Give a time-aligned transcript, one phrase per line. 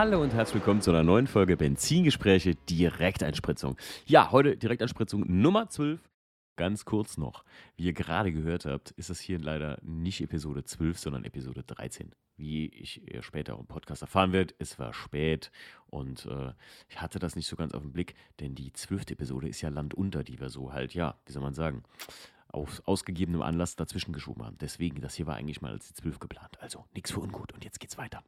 [0.00, 3.76] Hallo und herzlich willkommen zu einer neuen Folge Benzingespräche Direkteinspritzung.
[4.06, 6.00] Ja, heute Direkteinspritzung Nummer 12.
[6.56, 7.44] Ganz kurz noch,
[7.76, 12.12] wie ihr gerade gehört habt, ist das hier leider nicht Episode 12, sondern Episode 13.
[12.38, 15.50] Wie ich später im Podcast erfahren werde, es war spät
[15.88, 16.54] und äh,
[16.88, 19.68] ich hatte das nicht so ganz auf den Blick, denn die zwölfte Episode ist ja
[19.68, 21.82] Landunter, die wir so halt, ja, wie soll man sagen,
[22.48, 24.56] aus ausgegebenem Anlass dazwischen geschoben haben.
[24.62, 26.58] Deswegen, das hier war eigentlich mal als die 12 geplant.
[26.62, 28.24] Also nichts für ungut und jetzt geht's weiter.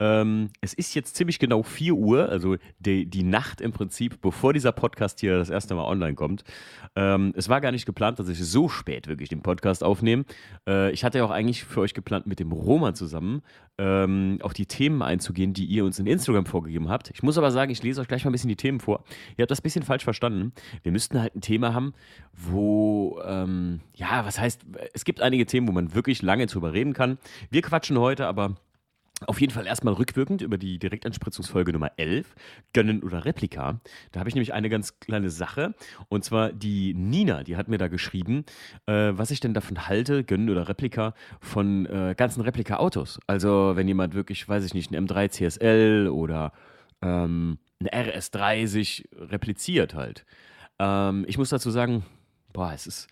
[0.00, 4.52] Ähm, es ist jetzt ziemlich genau 4 Uhr, also die, die Nacht im Prinzip, bevor
[4.52, 6.44] dieser Podcast hier das erste Mal online kommt.
[6.96, 10.24] Ähm, es war gar nicht geplant, dass ich so spät wirklich den Podcast aufnehme.
[10.68, 13.42] Äh, ich hatte ja auch eigentlich für euch geplant, mit dem Roman zusammen
[13.78, 17.10] ähm, auf die Themen einzugehen, die ihr uns in Instagram vorgegeben habt.
[17.10, 19.04] Ich muss aber sagen, ich lese euch gleich mal ein bisschen die Themen vor.
[19.36, 20.52] Ihr habt das ein bisschen falsch verstanden.
[20.82, 21.94] Wir müssten halt ein Thema haben,
[22.32, 26.92] wo, ähm, ja, was heißt, es gibt einige Themen, wo man wirklich lange drüber reden
[26.92, 27.18] kann.
[27.50, 28.56] Wir quatschen heute aber
[29.26, 32.34] auf jeden Fall erstmal rückwirkend über die Direktanspritzungsfolge Nummer 11,
[32.72, 33.80] Gönnen oder Replika.
[34.12, 35.74] Da habe ich nämlich eine ganz kleine Sache.
[36.08, 38.44] Und zwar die Nina, die hat mir da geschrieben,
[38.86, 43.20] äh, was ich denn davon halte, Gönnen oder Replika, von äh, ganzen Replika-Autos.
[43.26, 46.52] Also, wenn jemand wirklich, weiß ich nicht, ein M3 CSL oder
[47.02, 50.24] ähm, ein RS3 sich repliziert halt.
[50.78, 52.04] Ähm, ich muss dazu sagen,
[52.52, 53.08] boah, es ist,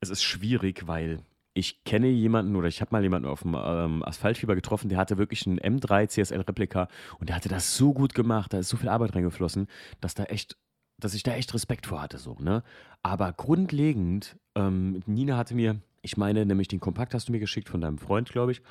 [0.00, 1.20] es ist schwierig, weil
[1.58, 5.18] ich kenne jemanden oder ich habe mal jemanden auf dem ähm, Asphaltfieber getroffen, der hatte
[5.18, 8.88] wirklich einen M3 CSL-Replika und der hatte das so gut gemacht, da ist so viel
[8.88, 9.66] Arbeit reingeflossen,
[10.00, 10.56] dass da echt,
[10.98, 12.62] dass ich da echt Respekt vor hatte, so, ne?
[13.02, 17.68] Aber grundlegend, ähm, Nina hatte mir, ich meine, nämlich den Kompakt hast du mir geschickt
[17.68, 18.62] von deinem Freund, glaube ich,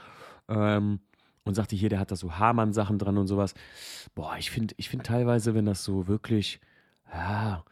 [0.47, 1.02] ähm,
[1.43, 3.53] und sagte hier, der hat da so Hamann-Sachen dran und sowas.
[4.15, 6.59] Boah, ich finde ich find teilweise, wenn das so wirklich,
[7.13, 7.64] ja,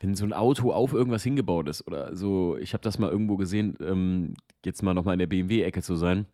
[0.00, 3.36] wenn so ein Auto auf irgendwas hingebaut ist oder so, ich habe das mal irgendwo
[3.36, 6.26] gesehen, ähm, jetzt mal nochmal in der BMW-Ecke zu sein.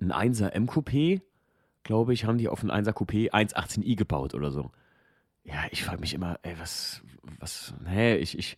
[0.00, 1.22] Ein 1er M-Coupé,
[1.82, 4.70] glaube ich, haben die auf ein 1er Coupé 118i gebaut oder so.
[5.44, 7.02] Ja, ich frage mich immer, ey, was,
[7.38, 8.56] was, hä, ich, ich,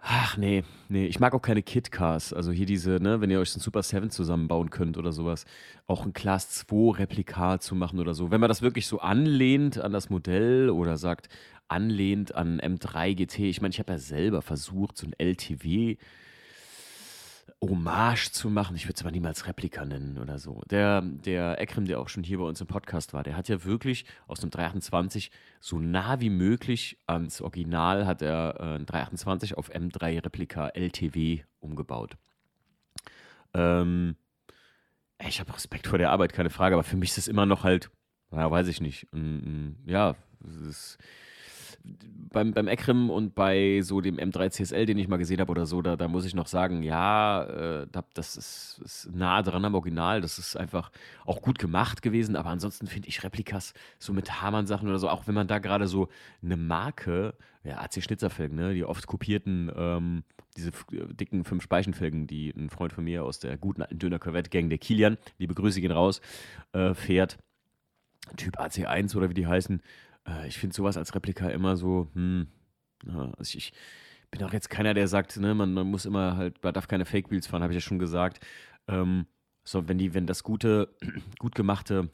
[0.00, 2.32] ach nee, nee, ich mag auch keine Kit-Cars.
[2.32, 5.44] Also hier diese, ne, wenn ihr euch ein Super 7 zusammenbauen könnt oder sowas,
[5.86, 8.30] auch ein Class 2 Replika zu machen oder so.
[8.30, 11.28] Wenn man das wirklich so anlehnt an das Modell oder sagt,
[11.72, 13.38] anlehnt an M3 GT.
[13.40, 15.96] Ich meine, ich habe ja selber versucht, so ein LTW
[17.62, 18.74] Hommage zu machen.
[18.74, 20.62] Ich würde es aber niemals Replika nennen oder so.
[20.68, 23.64] Der, der Ekrem, der auch schon hier bei uns im Podcast war, der hat ja
[23.64, 29.56] wirklich aus einem 328 so nah wie möglich ans Original hat er äh, ein 328
[29.56, 32.16] auf M3 Replika LTW umgebaut.
[33.54, 34.16] Ähm,
[35.24, 37.62] ich habe Respekt vor der Arbeit, keine Frage, aber für mich ist es immer noch
[37.62, 37.90] halt,
[38.32, 39.06] ja, weiß ich nicht.
[39.86, 40.98] Ja, es ist
[42.32, 45.66] beim, beim Ekrem und bei so dem M3 CSL, den ich mal gesehen habe oder
[45.66, 49.74] so, da, da muss ich noch sagen, ja, äh, das ist, ist nah dran am
[49.74, 50.20] Original.
[50.20, 50.90] Das ist einfach
[51.24, 52.36] auch gut gemacht gewesen.
[52.36, 55.86] Aber ansonsten finde ich Replikas so mit Hamann-Sachen oder so, auch wenn man da gerade
[55.86, 56.08] so
[56.42, 57.34] eine Marke,
[57.64, 60.24] ja, AC Schnitzerfelgen, ne, die oft kopierten, ähm,
[60.56, 64.50] diese dicken fünf Speichenfelgen, die ein Freund von mir aus der guten alten Döner Corvette
[64.50, 66.20] Gang, der Kilian, liebe Grüße gehen raus,
[66.72, 67.38] äh, fährt.
[68.36, 69.82] Typ AC1 oder wie die heißen,
[70.26, 72.46] äh, ich finde sowas als Replika immer so, hm,
[73.36, 73.72] also ich,
[74.32, 77.04] bin auch jetzt keiner, der sagt, ne, man, man muss immer halt, man darf keine
[77.04, 78.44] Fake-Wheels fahren, habe ich ja schon gesagt.
[78.88, 79.26] Ähm,
[79.62, 80.88] so, wenn die, wenn das gute,
[81.38, 82.10] gut gemachte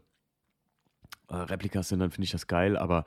[1.28, 3.04] äh, Replikas sind, dann finde ich das geil, aber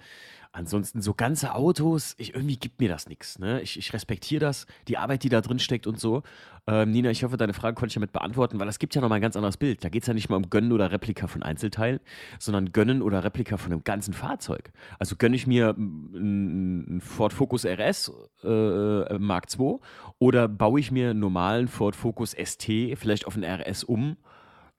[0.54, 3.40] ansonsten so ganze Autos, ich, irgendwie gibt mir das nichts.
[3.40, 3.62] Ne?
[3.62, 6.24] Ich, ich respektiere das, die Arbeit, die da drin steckt und so.
[6.68, 9.20] Ähm, Nina, ich hoffe, deine Frage konnte ich damit beantworten, weil es gibt ja nochmal
[9.20, 9.84] ein ganz anderes Bild.
[9.84, 12.00] Da geht es ja nicht mal um Gönnen oder Replika von Einzelteilen,
[12.38, 14.72] sondern Gönnen oder Replika von einem ganzen Fahrzeug.
[15.00, 18.12] Also gönne ich mir einen Ford Focus RS
[18.44, 19.78] äh, Mark II
[20.20, 22.64] oder baue ich mir einen normalen Ford Focus ST
[22.96, 24.18] vielleicht auf einen RS um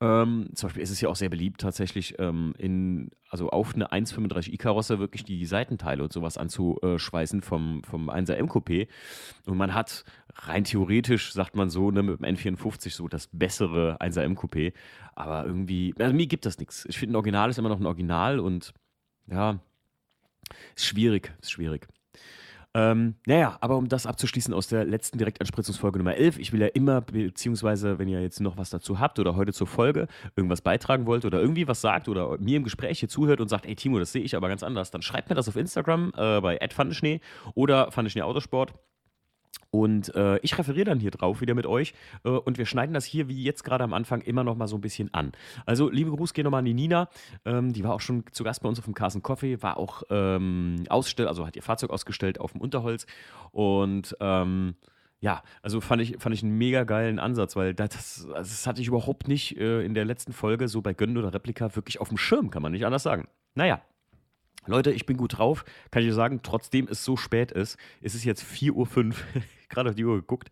[0.03, 3.93] ähm, zum Beispiel ist es ja auch sehr beliebt, tatsächlich ähm, in, also auf eine
[3.93, 8.89] 1,35i-Karosse wirklich die Seitenteile und sowas anzuschweißen vom, vom 1er M-Coupé.
[9.47, 10.05] Und man hat
[10.35, 14.73] rein theoretisch, sagt man so, ne, mit dem N54 so das bessere 1er M-Coupé.
[15.15, 16.85] Aber irgendwie, also mir gibt das nichts.
[16.89, 18.75] Ich finde, ein Original ist immer noch ein Original und
[19.31, 19.61] ja,
[20.75, 21.87] ist schwierig, ist schwierig.
[22.75, 26.69] Ähm, naja, aber um das abzuschließen aus der letzten Direktanspritzungsfolge Nummer 11, ich will ja
[26.69, 31.05] immer, beziehungsweise wenn ihr jetzt noch was dazu habt oder heute zur Folge irgendwas beitragen
[31.05, 33.99] wollt oder irgendwie was sagt oder mir im Gespräch hier zuhört und sagt, ey Timo,
[33.99, 37.21] das sehe ich aber ganz anders, dann schreibt mir das auf Instagram äh, bei @fandeschnee
[37.55, 38.73] oder Fandeschnee Autosport
[39.73, 43.07] und äh, ich referiere dann hier drauf wieder mit euch äh, und wir schneiden das
[43.07, 45.33] hier wie jetzt gerade am Anfang immer noch mal so ein bisschen an.
[45.65, 47.09] Also liebe Gruß gehen nochmal an die Nina,
[47.47, 50.03] ähm, die war auch schon zu Gast bei uns auf dem Carson Coffee, war auch
[50.11, 53.07] ähm, ausstellt, also hat ihr Fahrzeug ausgestellt auf dem Unterholz
[53.51, 54.75] und ähm,
[55.21, 58.89] ja, also fand ich, fand ich einen mega geilen Ansatz, weil das, das hatte ich
[58.89, 62.19] überhaupt nicht äh, in der letzten Folge so bei Gönn oder Replika wirklich auf dem
[62.19, 63.27] Schirm, kann man nicht anders sagen.
[63.55, 63.81] Naja,
[64.67, 68.23] Leute, ich bin gut drauf, kann ich sagen, trotzdem es so spät ist, ist es
[68.23, 69.15] jetzt 4.05 Uhr,
[69.73, 70.51] gerade auf die Uhr geguckt.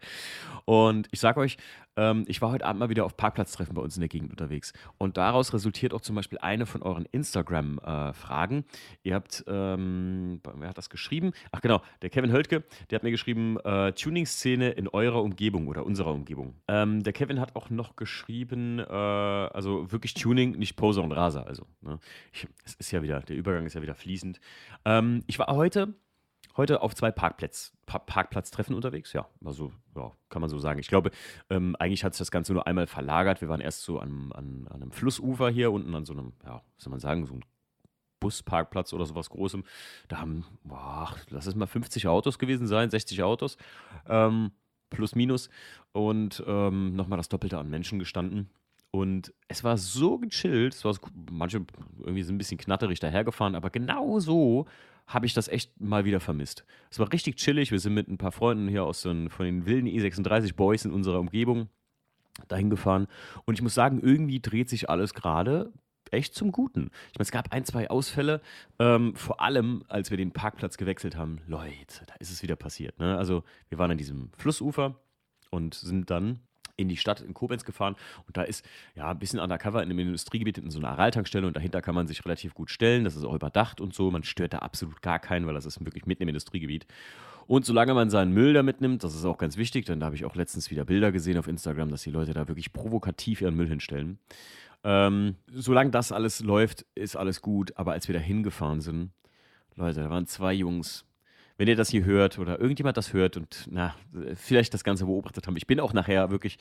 [0.65, 1.57] Und ich sage euch,
[1.97, 4.73] ähm, ich war heute Abend mal wieder auf Parkplatztreffen bei uns in der Gegend unterwegs.
[4.99, 8.65] Und daraus resultiert auch zum Beispiel eine von euren Instagram-Fragen.
[9.03, 11.33] Ihr habt, ähm, wer hat das geschrieben?
[11.53, 15.85] Ach genau, der Kevin Höltke, der hat mir geschrieben, äh, Tuning-Szene in eurer Umgebung oder
[15.85, 16.55] unserer Umgebung.
[16.69, 21.47] Ähm, der Kevin hat auch noch geschrieben, äh, also wirklich Tuning, nicht Poser und Raser.
[21.47, 21.99] Also, ne?
[22.33, 24.41] ich, es ist ja wieder, der Übergang ist ja wieder fließend.
[24.85, 25.95] Ähm, ich war heute
[26.61, 29.15] heute auf zwei Parkplätz, pa Parkplatztreffen unterwegs.
[29.15, 30.79] Ja, also ja, kann man so sagen.
[30.79, 31.11] Ich glaube,
[31.49, 33.41] ähm, eigentlich hat sich das Ganze nur einmal verlagert.
[33.41, 36.63] Wir waren erst so an, an, an einem Flussufer hier unten an so einem, ja,
[36.77, 37.43] was soll man sagen, so einem
[38.21, 39.65] Busparkplatz oder sowas Großem.
[40.09, 43.57] Da haben, boah, lass es mal 50 Autos gewesen sein, 60 Autos,
[44.07, 44.51] ähm,
[44.91, 45.49] plus minus.
[45.93, 48.51] Und ähm, nochmal das Doppelte an Menschen gestanden.
[48.93, 51.01] Und es war so gechillt, es war so,
[51.31, 51.65] manche
[52.01, 54.67] irgendwie sind ein bisschen knatterig dahergefahren, aber genau so
[55.07, 56.65] habe ich das echt mal wieder vermisst.
[56.91, 57.73] Es war richtig chillig.
[57.73, 60.93] Wir sind mit ein paar Freunden hier aus den, von den wilden E36 Boys in
[60.93, 61.69] unserer Umgebung
[62.49, 63.07] dahin gefahren.
[63.45, 65.73] Und ich muss sagen, irgendwie dreht sich alles gerade
[66.11, 66.91] echt zum Guten.
[67.13, 68.41] Ich meine, es gab ein, zwei Ausfälle,
[68.79, 71.41] ähm, vor allem als wir den Parkplatz gewechselt haben.
[71.47, 72.99] Leute, da ist es wieder passiert.
[72.99, 73.17] Ne?
[73.17, 74.97] Also wir waren an diesem Flussufer
[75.51, 76.41] und sind dann
[76.81, 77.97] in die Stadt in Koblenz gefahren
[78.27, 81.57] und da ist ja ein bisschen undercover in einem Industriegebiet in so einer Araltankstelle und
[81.57, 83.05] dahinter kann man sich relativ gut stellen.
[83.05, 84.11] Das ist auch überdacht und so.
[84.11, 86.87] Man stört da absolut gar keinen, weil das ist wirklich mitten im Industriegebiet.
[87.47, 90.15] Und solange man seinen Müll da mitnimmt, das ist auch ganz wichtig, denn da habe
[90.15, 93.57] ich auch letztens wieder Bilder gesehen auf Instagram, dass die Leute da wirklich provokativ ihren
[93.57, 94.21] Müll hinstellen.
[94.85, 97.77] Ähm, solange das alles läuft, ist alles gut.
[97.77, 99.11] Aber als wir da hingefahren sind,
[99.75, 101.05] Leute, da waren zwei Jungs,
[101.61, 103.95] wenn ihr das hier hört oder irgendjemand das hört und na,
[104.35, 105.59] vielleicht das Ganze beobachtet haben.
[105.59, 106.57] Ich bin auch nachher wirklich,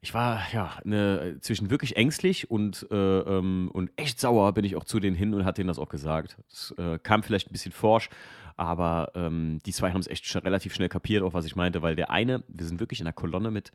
[0.00, 4.74] ich war ja ne, zwischen wirklich ängstlich und, äh, ähm, und echt sauer bin ich
[4.74, 6.36] auch zu denen hin und hat denen das auch gesagt.
[6.50, 8.10] Es äh, kam vielleicht ein bisschen forsch,
[8.56, 11.94] aber ähm, die zwei haben es echt relativ schnell kapiert, auch was ich meinte, weil
[11.94, 13.70] der eine, wir sind wirklich in einer Kolonne mit,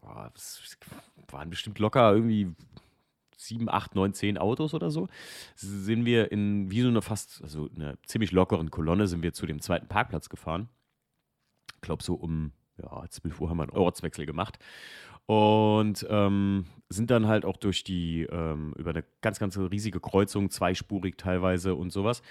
[0.00, 0.32] boah,
[1.28, 2.54] waren bestimmt locker irgendwie
[3.40, 5.08] sieben, acht, neun, zehn Autos oder so,
[5.54, 9.46] sind wir in wie so eine fast, also eine ziemlich lockeren Kolonne sind wir zu
[9.46, 10.68] dem zweiten Parkplatz gefahren.
[11.76, 14.58] Ich glaube, so um ja, 12 Uhr haben wir einen Ortswechsel gemacht.
[15.26, 20.50] Und ähm, sind dann halt auch durch die, ähm, über eine ganz, ganz riesige Kreuzung,
[20.50, 22.22] zweispurig teilweise und sowas.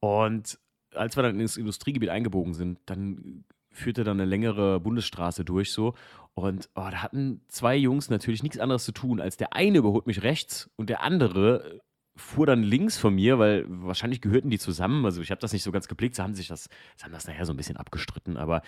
[0.00, 0.58] Und
[0.94, 5.94] als wir dann ins Industriegebiet eingebogen sind, dann führte dann eine längere Bundesstraße durch so.
[6.34, 10.06] Und oh, da hatten zwei Jungs natürlich nichts anderes zu tun, als der eine überholt
[10.06, 11.80] mich rechts und der andere
[12.14, 15.04] fuhr dann links von mir, weil wahrscheinlich gehörten die zusammen.
[15.04, 16.14] Also ich habe das nicht so ganz geblickt.
[16.14, 18.36] Sie haben sich das, sie haben das nachher so ein bisschen abgestritten.
[18.36, 18.62] Aber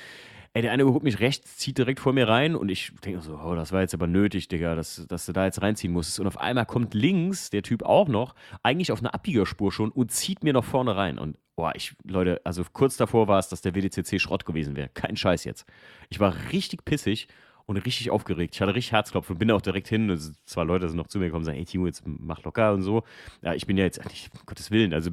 [0.54, 3.38] ey, der eine überholt mich rechts, zieht direkt vor mir rein und ich denke so,
[3.38, 6.20] oh, das war jetzt aber nötig, Digga, dass, dass du da jetzt reinziehen musstest.
[6.20, 10.10] Und auf einmal kommt links der Typ auch noch, eigentlich auf einer Abbiegerspur schon und
[10.10, 11.18] zieht mir noch vorne rein.
[11.18, 14.88] Und boah, ich, Leute, also kurz davor war es, dass der WDCC Schrott gewesen wäre.
[14.88, 15.66] Kein Scheiß jetzt.
[16.08, 17.28] Ich war richtig pissig
[17.66, 18.54] und richtig aufgeregt.
[18.54, 20.10] Ich hatte richtig Herzklopfen und bin auch direkt hin.
[20.10, 22.72] Also zwei Leute sind noch zu mir gekommen und sagen, hey Timo, jetzt mach locker
[22.74, 23.04] und so.
[23.42, 25.10] Ja, ich bin ja jetzt eigentlich, um Gottes Willen, also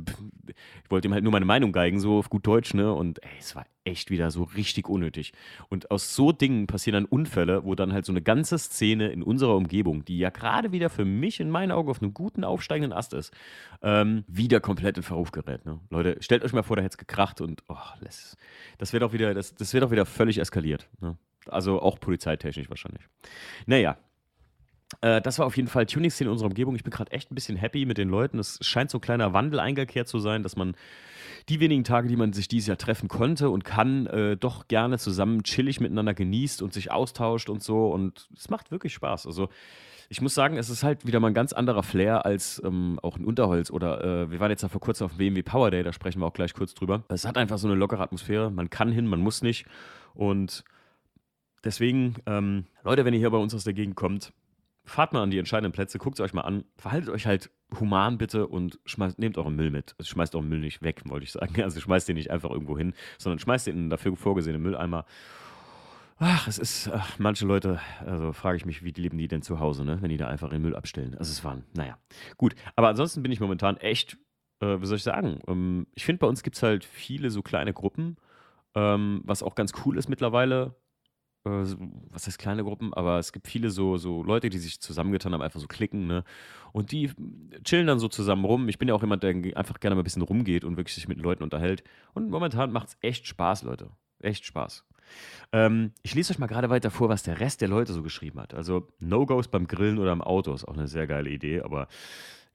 [0.47, 2.93] ich wollte ihm halt nur meine Meinung geigen, so auf gut Deutsch, ne?
[2.93, 5.33] Und ey, es war echt wieder so richtig unnötig.
[5.69, 9.23] Und aus so Dingen passieren dann Unfälle, wo dann halt so eine ganze Szene in
[9.23, 12.93] unserer Umgebung, die ja gerade wieder für mich in meinen Augen auf einem guten aufsteigenden
[12.93, 13.33] Ast ist,
[13.81, 15.65] ähm, wieder komplett in Verruf gerät.
[15.65, 15.79] Ne?
[15.89, 17.77] Leute, stellt euch mal vor, da hätte es gekracht und oh,
[18.77, 20.89] das wird auch wieder, das, das wird auch wieder völlig eskaliert.
[20.99, 21.17] Ne?
[21.47, 23.03] Also auch polizeitechnisch wahrscheinlich.
[23.65, 23.97] Naja,
[25.01, 26.75] äh, das war auf jeden Fall Tuning-Szene in unserer Umgebung.
[26.75, 28.39] Ich bin gerade echt ein bisschen happy mit den Leuten.
[28.39, 30.75] Es scheint so ein kleiner Wandel eingekehrt zu sein, dass man
[31.49, 34.99] die wenigen Tage, die man sich dieses Jahr treffen konnte und kann, äh, doch gerne
[34.99, 37.87] zusammen chillig miteinander genießt und sich austauscht und so.
[37.87, 39.25] Und es macht wirklich Spaß.
[39.25, 39.49] Also
[40.09, 43.15] ich muss sagen, es ist halt wieder mal ein ganz anderer Flair als ähm, auch
[43.15, 45.83] ein Unterholz oder äh, wir waren jetzt ja vor kurzem auf dem BMW Power Day,
[45.83, 47.03] da sprechen wir auch gleich kurz drüber.
[47.07, 48.51] Es hat einfach so eine lockere Atmosphäre.
[48.51, 49.65] Man kann hin, man muss nicht.
[50.13, 50.65] Und
[51.63, 54.33] Deswegen, ähm, Leute, wenn ihr hier bei uns aus der Gegend kommt,
[54.83, 58.17] fahrt mal an die entscheidenden Plätze, guckt es euch mal an, verhaltet euch halt human
[58.17, 59.95] bitte und schmeißt, nehmt euren Müll mit.
[59.97, 61.53] Also schmeißt euren Müll nicht weg, wollte ich sagen.
[61.61, 65.05] Also schmeißt den nicht einfach irgendwo hin, sondern schmeißt den in dafür vorgesehenen Mülleimer.
[66.17, 69.59] Ach, es ist, ach, manche Leute, also frage ich mich, wie leben die denn zu
[69.59, 69.97] Hause, ne?
[70.01, 71.15] wenn die da einfach den Müll abstellen.
[71.17, 71.97] Also es waren, naja,
[72.37, 72.53] gut.
[72.75, 74.17] Aber ansonsten bin ich momentan echt,
[74.59, 77.41] äh, wie soll ich sagen, ähm, ich finde, bei uns gibt es halt viele so
[77.41, 78.17] kleine Gruppen,
[78.75, 80.75] ähm, was auch ganz cool ist mittlerweile
[81.45, 81.49] äh,
[82.09, 85.41] was heißt kleine Gruppen, aber es gibt viele so, so Leute, die sich zusammengetan haben,
[85.41, 86.23] einfach so klicken, ne?
[86.71, 87.11] Und die
[87.63, 88.69] chillen dann so zusammen rum.
[88.69, 91.07] Ich bin ja auch jemand, der einfach gerne mal ein bisschen rumgeht und wirklich sich
[91.07, 91.83] mit Leuten unterhält.
[92.13, 93.89] Und momentan macht es echt Spaß, Leute.
[94.19, 94.85] Echt Spaß.
[95.51, 98.39] Ähm, ich lese euch mal gerade weiter vor, was der Rest der Leute so geschrieben
[98.39, 98.53] hat.
[98.53, 101.87] Also No-Gos beim Grillen oder im Auto ist auch eine sehr geile Idee, aber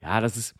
[0.01, 0.55] ja, das ist.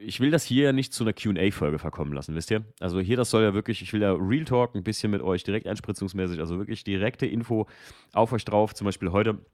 [0.00, 2.64] Ich will das hier nicht zu einer QA-Folge verkommen lassen, wisst ihr?
[2.78, 5.42] Also hier, das soll ja wirklich, ich will ja Real Talk ein bisschen mit euch,
[5.42, 7.66] direkt einspritzungsmäßig, also wirklich direkte Info
[8.12, 8.74] auf euch drauf.
[8.74, 9.44] Zum Beispiel heute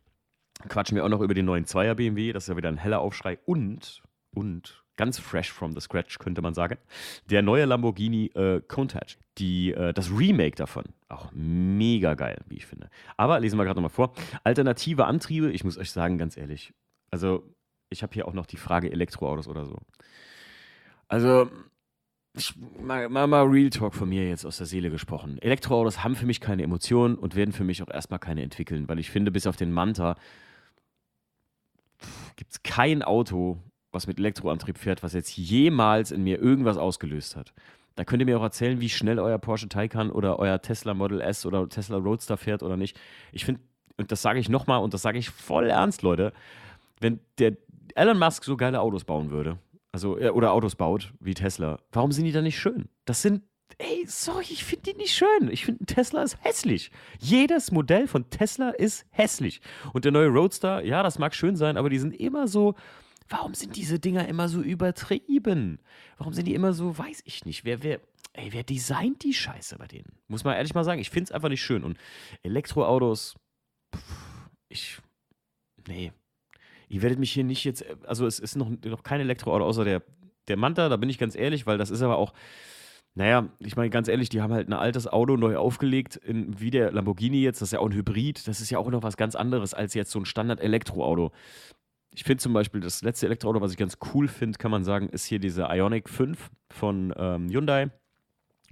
[0.68, 3.00] quatschen wir auch noch über den neuen Zweier BMW, das ist ja wieder ein heller
[3.00, 4.02] Aufschrei und,
[4.35, 6.76] und ganz fresh from the scratch, könnte man sagen.
[7.30, 9.16] Der neue Lamborghini äh, Countach.
[9.38, 10.85] Die, äh, das Remake davon.
[11.08, 12.90] Auch mega geil, wie ich finde.
[13.16, 14.12] Aber lesen wir gerade nochmal vor.
[14.44, 16.75] Alternative Antriebe, ich muss euch sagen, ganz ehrlich.
[17.11, 17.54] Also,
[17.90, 19.78] ich habe hier auch noch die Frage Elektroautos oder so.
[21.09, 21.50] Also,
[22.80, 25.38] mal, mal, mal Real Talk von mir jetzt aus der Seele gesprochen.
[25.38, 28.99] Elektroautos haben für mich keine Emotionen und werden für mich auch erstmal keine entwickeln, weil
[28.99, 30.16] ich finde, bis auf den Manta
[32.37, 33.59] gibt es kein Auto,
[33.90, 37.52] was mit Elektroantrieb fährt, was jetzt jemals in mir irgendwas ausgelöst hat.
[37.97, 41.21] Da könnt ihr mir auch erzählen, wie schnell euer Porsche Taycan oder euer Tesla Model
[41.21, 42.99] S oder Tesla Roadster fährt oder nicht.
[43.33, 43.61] Ich finde,
[43.97, 46.33] und das sage ich nochmal und das sage ich voll ernst, Leute,
[47.00, 47.57] wenn der
[47.99, 49.59] Elon Musk so geile Autos bauen würde,
[49.93, 52.88] also oder Autos baut wie Tesla, warum sind die dann nicht schön?
[53.05, 53.43] Das sind
[53.76, 55.50] Ey, sorry, ich finde die nicht schön.
[55.50, 56.90] Ich finde, Tesla ist hässlich.
[57.19, 59.61] Jedes Modell von Tesla ist hässlich.
[59.93, 62.75] Und der neue Roadster, ja, das mag schön sein, aber die sind immer so,
[63.28, 65.81] Warum sind diese Dinger immer so übertrieben?
[66.17, 67.64] Warum sind die immer so, weiß ich nicht.
[67.64, 68.00] Wer, wer,
[68.33, 70.19] ey, wer designt die Scheiße bei denen?
[70.28, 71.85] Muss man ehrlich mal sagen, ich finde es einfach nicht schön.
[71.85, 71.99] Und
[72.43, 73.37] Elektroautos,
[73.95, 74.99] pff, ich,
[75.87, 76.12] nee.
[76.88, 80.02] Ihr werdet mich hier nicht jetzt, also es ist noch, noch kein Elektroauto außer der,
[80.49, 82.33] der Manta, da bin ich ganz ehrlich, weil das ist aber auch,
[83.14, 86.71] naja, ich meine ganz ehrlich, die haben halt ein altes Auto neu aufgelegt, in, wie
[86.71, 89.16] der Lamborghini jetzt, das ist ja auch ein Hybrid, das ist ja auch noch was
[89.16, 91.33] ganz anderes als jetzt so ein Standard-Elektroauto.
[92.14, 95.09] Ich finde zum Beispiel das letzte Elektroauto, was ich ganz cool finde, kann man sagen,
[95.09, 97.90] ist hier diese Ionic 5 von ähm, Hyundai.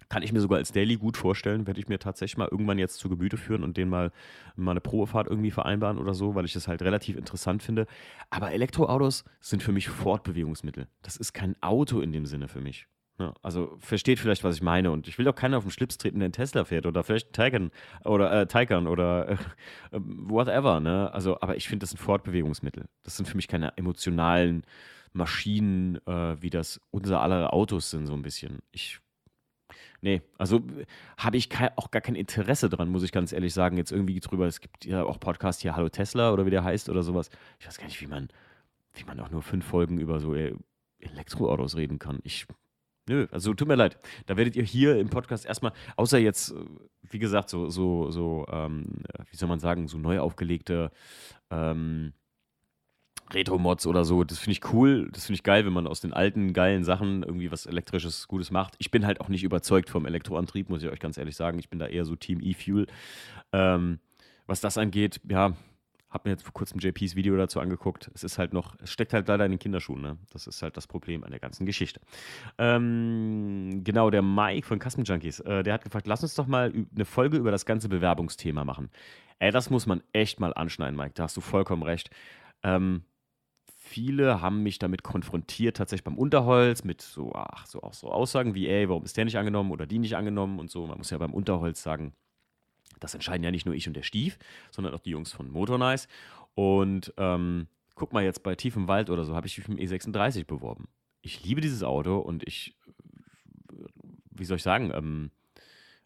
[0.08, 2.98] Kann ich mir sogar als Daily gut vorstellen, werde ich mir tatsächlich mal irgendwann jetzt
[2.98, 4.12] zu Gemüte führen und den mal,
[4.54, 7.86] mal eine Probefahrt irgendwie vereinbaren oder so, weil ich das halt relativ interessant finde.
[8.30, 10.86] Aber Elektroautos sind für mich Fortbewegungsmittel.
[11.02, 12.86] Das ist kein Auto in dem Sinne für mich.
[13.18, 14.90] Ja, also versteht vielleicht, was ich meine.
[14.90, 17.32] Und ich will doch keinen auf den Schlips treten, der einen Tesla fährt oder vielleicht
[17.32, 17.70] Taycan
[18.04, 19.36] oder äh, Taycan oder äh,
[19.92, 20.80] whatever.
[20.80, 21.12] Ne?
[21.12, 22.84] Also, aber ich finde, das sind Fortbewegungsmittel.
[23.04, 24.64] Das sind für mich keine emotionalen
[25.14, 28.58] Maschinen, äh, wie das unser aller Autos sind, so ein bisschen.
[28.70, 29.00] Ich
[30.06, 30.62] Nee, also
[31.18, 33.76] habe ich kein, auch gar kein Interesse dran, muss ich ganz ehrlich sagen.
[33.76, 36.88] Jetzt irgendwie drüber, es gibt ja auch Podcast hier Hallo Tesla oder wie der heißt
[36.88, 37.28] oder sowas.
[37.58, 38.28] Ich weiß gar nicht, wie man,
[38.94, 40.54] wie man auch nur fünf Folgen über so äh,
[41.00, 42.20] Elektroautos reden kann.
[42.22, 42.46] Ich
[43.08, 43.98] Nö, also tut mir leid.
[44.26, 46.54] Da werdet ihr hier im Podcast erstmal, außer jetzt, äh,
[47.10, 50.92] wie gesagt, so, so, so, ähm, wie soll man sagen, so neu aufgelegte
[51.50, 52.12] ähm,
[53.32, 56.12] Retro-Mods oder so, das finde ich cool, das finde ich geil, wenn man aus den
[56.12, 58.74] alten, geilen Sachen irgendwie was elektrisches, Gutes macht.
[58.78, 61.58] Ich bin halt auch nicht überzeugt vom Elektroantrieb, muss ich euch ganz ehrlich sagen.
[61.58, 62.86] Ich bin da eher so Team E-Fuel.
[63.52, 63.98] Ähm,
[64.46, 65.54] was das angeht, ja,
[66.08, 68.10] habe mir jetzt vor kurzem JPs Video dazu angeguckt.
[68.14, 70.00] Es ist halt noch, es steckt halt leider in den Kinderschuhen.
[70.00, 70.16] Ne?
[70.30, 72.00] Das ist halt das Problem an der ganzen Geschichte.
[72.58, 76.72] Ähm, genau, der Mike von Custom Junkies, äh, der hat gefragt, lass uns doch mal
[76.72, 78.90] eine Folge über das ganze Bewerbungsthema machen.
[79.38, 81.12] Ey, das muss man echt mal anschneiden, Mike.
[81.14, 82.08] Da hast du vollkommen recht.
[82.62, 83.02] Ähm,
[83.96, 88.54] viele haben mich damit konfrontiert, tatsächlich beim Unterholz, mit so, ach, so auch so Aussagen
[88.54, 90.86] wie, ey, warum ist der nicht angenommen oder die nicht angenommen und so.
[90.86, 92.12] Man muss ja beim Unterholz sagen,
[93.00, 94.38] das entscheiden ja nicht nur ich und der Stief,
[94.70, 96.08] sondern auch die Jungs von Motornice.
[96.54, 99.86] Und ähm, guck mal jetzt bei Tiefem Wald oder so, habe ich mich mit dem
[99.86, 100.88] E36 beworben.
[101.22, 102.76] Ich liebe dieses Auto und ich,
[104.30, 105.30] wie soll ich sagen, ähm,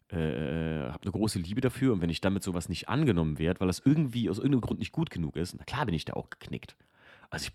[0.07, 1.91] äh, habe eine große Liebe dafür.
[1.91, 4.93] Und wenn ich damit sowas nicht angenommen werde, weil das irgendwie aus irgendeinem Grund nicht
[4.93, 6.77] gut genug ist, na klar bin ich da auch geknickt.
[7.31, 7.53] Also ich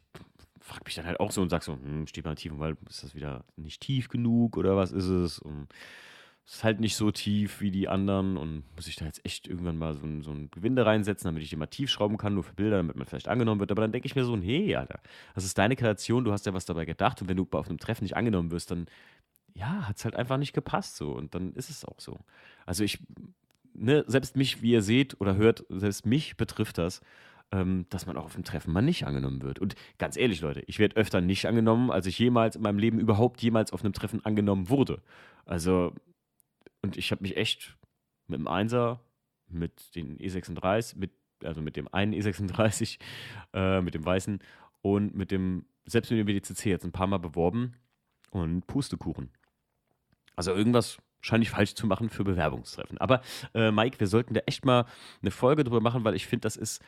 [0.61, 2.79] frage mich dann halt auch so und sage so, hm, steht mal tief im Wald,
[2.89, 5.39] ist das wieder nicht tief genug oder was ist es?
[5.39, 5.69] Und
[6.47, 9.77] ist halt nicht so tief wie die anderen und muss ich da jetzt echt irgendwann
[9.77, 12.45] mal so ein, so ein Gewinde reinsetzen, damit ich den mal tief schrauben kann, nur
[12.45, 13.73] für Bilder, damit man vielleicht angenommen wird.
[13.73, 15.01] Aber dann denke ich mir so, hey, Alter,
[15.35, 17.79] das ist deine Kreation, du hast ja was dabei gedacht und wenn du auf einem
[17.79, 18.87] Treffen nicht angenommen wirst, dann
[19.55, 22.19] ja, hat es halt einfach nicht gepasst so und dann ist es auch so.
[22.65, 23.01] Also ich,
[23.75, 27.01] ne, selbst mich, wie ihr seht oder hört, selbst mich betrifft das,
[27.53, 29.59] ähm, dass man auch auf dem Treffen mal nicht angenommen wird.
[29.59, 32.99] Und ganz ehrlich, Leute, ich werde öfter nicht angenommen, als ich jemals in meinem Leben
[32.99, 35.03] überhaupt jemals auf einem Treffen angenommen wurde.
[35.45, 35.93] Also
[36.87, 37.77] und ich habe mich echt
[38.29, 39.01] mit dem Einser,
[39.49, 41.11] mit den E36, mit,
[41.43, 42.99] also mit dem einen E36,
[43.55, 44.39] äh, mit dem weißen
[44.83, 47.75] und mit dem, selbst mit dem WDCC jetzt ein paar Mal beworben
[48.31, 49.31] und Pustekuchen.
[50.37, 52.99] Also irgendwas scheine ich falsch zu machen für Bewerbungstreffen.
[52.99, 53.21] Aber
[53.55, 54.87] äh, Mike, wir sollten da echt mal
[55.23, 56.83] eine Folge drüber machen, weil ich finde, das ist,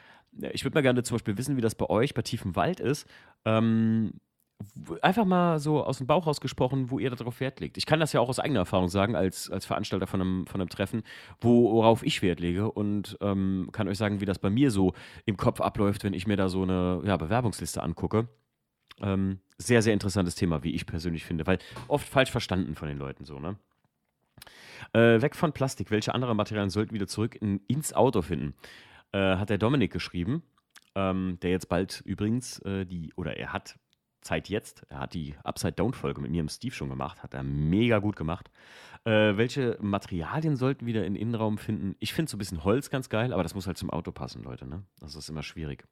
[0.53, 3.07] ich würde mal gerne zum Beispiel wissen, wie das bei euch bei Tiefem Wald ist.
[3.45, 4.13] Ähm,
[5.03, 7.77] einfach mal so aus dem Bauch rausgesprochen, wo ihr darauf Wert legt.
[7.77, 10.61] Ich kann das ja auch aus eigener Erfahrung sagen, als, als Veranstalter von einem, von
[10.61, 11.03] einem Treffen,
[11.41, 14.95] worauf ich Wert lege und ähm, kann euch sagen, wie das bei mir so
[15.27, 18.29] im Kopf abläuft, wenn ich mir da so eine ja, Bewerbungsliste angucke.
[19.01, 22.99] Ähm, sehr, sehr interessantes Thema, wie ich persönlich finde, weil oft falsch verstanden von den
[22.99, 23.57] Leuten so, ne?
[24.93, 25.91] Äh, weg von Plastik.
[25.91, 28.55] Welche anderen Materialien sollten wieder zurück in, ins Auto finden?
[29.13, 30.43] Äh, hat der Dominik geschrieben,
[30.95, 33.79] ähm, der jetzt bald übrigens äh, die, oder er hat
[34.21, 37.99] Zeit jetzt, er hat die Upside-Down-Folge mit mir im Steve schon gemacht, hat er mega
[37.99, 38.51] gut gemacht.
[39.05, 41.95] Äh, welche Materialien sollten wieder in den Innenraum finden?
[42.01, 44.43] Ich finde so ein bisschen Holz ganz geil, aber das muss halt zum Auto passen,
[44.43, 44.67] Leute.
[44.67, 44.85] Ne?
[45.01, 45.87] Das ist immer schwierig.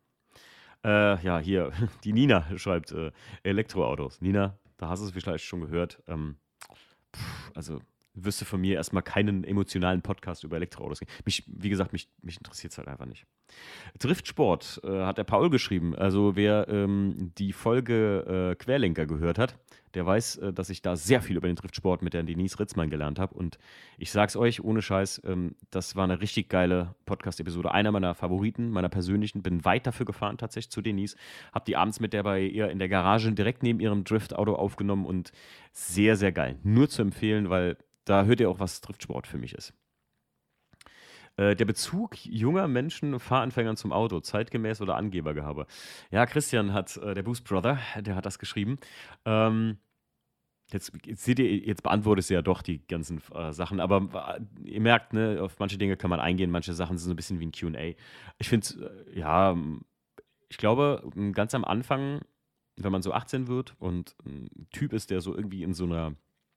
[0.85, 1.73] Äh, ja, hier,
[2.05, 3.13] die Nina schreibt äh,
[3.43, 4.21] Elektroautos.
[4.21, 6.03] Nina, da hast du es vielleicht schon gehört.
[6.07, 6.37] Ähm,
[6.75, 7.81] pff, also
[8.17, 11.13] wirst du von mir erstmal keinen emotionalen Podcast über Elektroautos geben.
[11.25, 13.27] Mich, wie gesagt, mich, mich interessiert es halt einfach nicht.
[13.99, 15.95] Driftsport äh, hat der Paul geschrieben.
[15.95, 19.57] Also wer ähm, die Folge äh, Querlenker gehört hat,
[19.95, 22.91] der weiß, äh, dass ich da sehr viel über den Driftsport mit der Denise Ritzmann
[22.91, 23.35] gelernt habe.
[23.35, 23.59] Und
[23.97, 27.73] ich sag's euch, ohne Scheiß, ähm, das war eine richtig geile Podcast-Episode.
[27.73, 29.43] Einer meiner Favoriten, meiner persönlichen.
[29.43, 31.17] Bin weit dafür gefahren, tatsächlich zu Denise.
[31.53, 35.07] Hab die abends mit der bei ihr in der Garage direkt neben ihrem Drift-Auto aufgenommen
[35.07, 35.33] und
[35.73, 36.59] sehr, sehr geil.
[36.63, 39.75] Nur zu empfehlen, weil da hört ihr auch, was Driftsport für mich ist.
[41.37, 45.67] Äh, der Bezug junger Menschen, Fahranfängern zum Auto, zeitgemäß oder Angebergehabe.
[46.11, 48.79] Ja, Christian hat, äh, der Boost Brother, der hat das geschrieben.
[49.27, 49.79] Ähm,
[50.73, 54.69] Jetzt, jetzt, seht ihr, jetzt beantwortet ihr ja doch die ganzen äh, Sachen, aber äh,
[54.69, 57.39] ihr merkt, ne, auf manche Dinge kann man eingehen, manche Sachen sind so ein bisschen
[57.39, 57.95] wie ein QA.
[58.39, 59.57] Ich finde, ja,
[60.49, 62.21] ich glaube, ganz am Anfang,
[62.75, 66.17] wenn man so 18 wird und ein Typ ist, der so irgendwie in so einer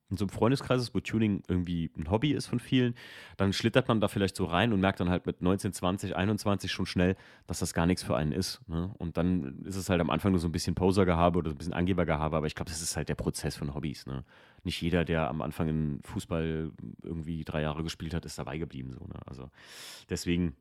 [0.09, 2.95] in so einem Freundeskreis ist, wo Tuning irgendwie ein Hobby ist von vielen,
[3.37, 6.71] dann schlittert man da vielleicht so rein und merkt dann halt mit 19, 20, 21
[6.71, 7.15] schon schnell,
[7.47, 8.61] dass das gar nichts für einen ist.
[8.67, 8.93] Ne?
[8.97, 11.57] Und dann ist es halt am Anfang nur so ein bisschen Posergehabe oder so ein
[11.57, 14.07] bisschen Angebergehabe, aber ich glaube, das ist halt der Prozess von Hobbys.
[14.07, 14.23] Ne?
[14.63, 16.71] Nicht jeder, der am Anfang in Fußball
[17.03, 18.93] irgendwie drei Jahre gespielt hat, ist dabei geblieben.
[18.93, 19.19] So, ne?
[19.25, 19.49] Also
[20.09, 20.55] deswegen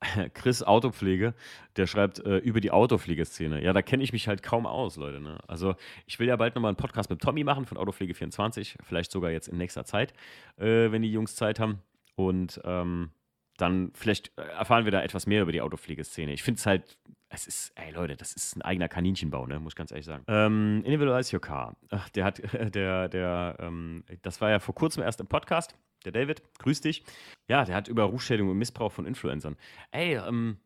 [0.34, 1.34] Chris Autopflege,
[1.76, 3.62] der schreibt äh, über die Autopflegeszene.
[3.62, 5.20] Ja, da kenne ich mich halt kaum aus, Leute.
[5.20, 5.38] Ne?
[5.46, 5.74] Also
[6.06, 9.48] ich will ja bald nochmal einen Podcast mit Tommy machen von Autopflege24, vielleicht sogar jetzt
[9.48, 10.12] in nächster Zeit,
[10.56, 11.82] äh, wenn die Jungs Zeit haben.
[12.16, 13.10] Und ähm,
[13.56, 16.32] dann vielleicht äh, erfahren wir da etwas mehr über die Autopflegeszene.
[16.32, 16.98] Ich finde es halt,
[17.30, 19.58] es ist, ey Leute, das ist ein eigener Kaninchenbau, ne?
[19.60, 20.24] muss ich ganz ehrlich sagen.
[20.26, 21.76] Ähm, Individualize Your Car.
[21.90, 22.42] Ach, der hat,
[22.74, 27.04] der, der, ähm, das war ja vor kurzem erst im Podcast der David, grüß dich.
[27.48, 29.56] Ja, der hat über Rufschädigung und Missbrauch von Influencern.
[29.90, 30.58] Ey, ähm,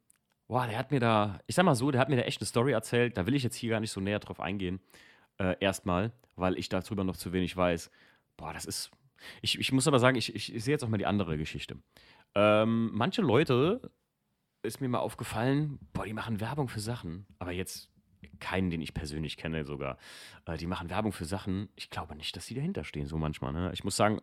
[0.46, 2.46] boah, der hat mir da, ich sag mal so, der hat mir da echt eine
[2.46, 3.16] Story erzählt.
[3.16, 4.80] Da will ich jetzt hier gar nicht so näher drauf eingehen.
[5.38, 7.90] Äh, erstmal, weil ich darüber noch zu wenig weiß.
[8.36, 8.90] Boah, das ist.
[9.42, 11.76] Ich, ich muss aber sagen, ich, ich, sehe jetzt auch mal die andere Geschichte.
[12.34, 13.90] Ähm, manche Leute,
[14.64, 17.26] ist mir mal aufgefallen, boah, die machen Werbung für Sachen.
[17.38, 17.90] Aber jetzt
[18.40, 19.98] keinen, den ich persönlich kenne sogar.
[20.46, 21.68] Äh, die machen Werbung für Sachen.
[21.76, 23.52] Ich glaube nicht, dass sie dahinter stehen, so manchmal.
[23.52, 23.70] Ne?
[23.72, 24.20] Ich muss sagen,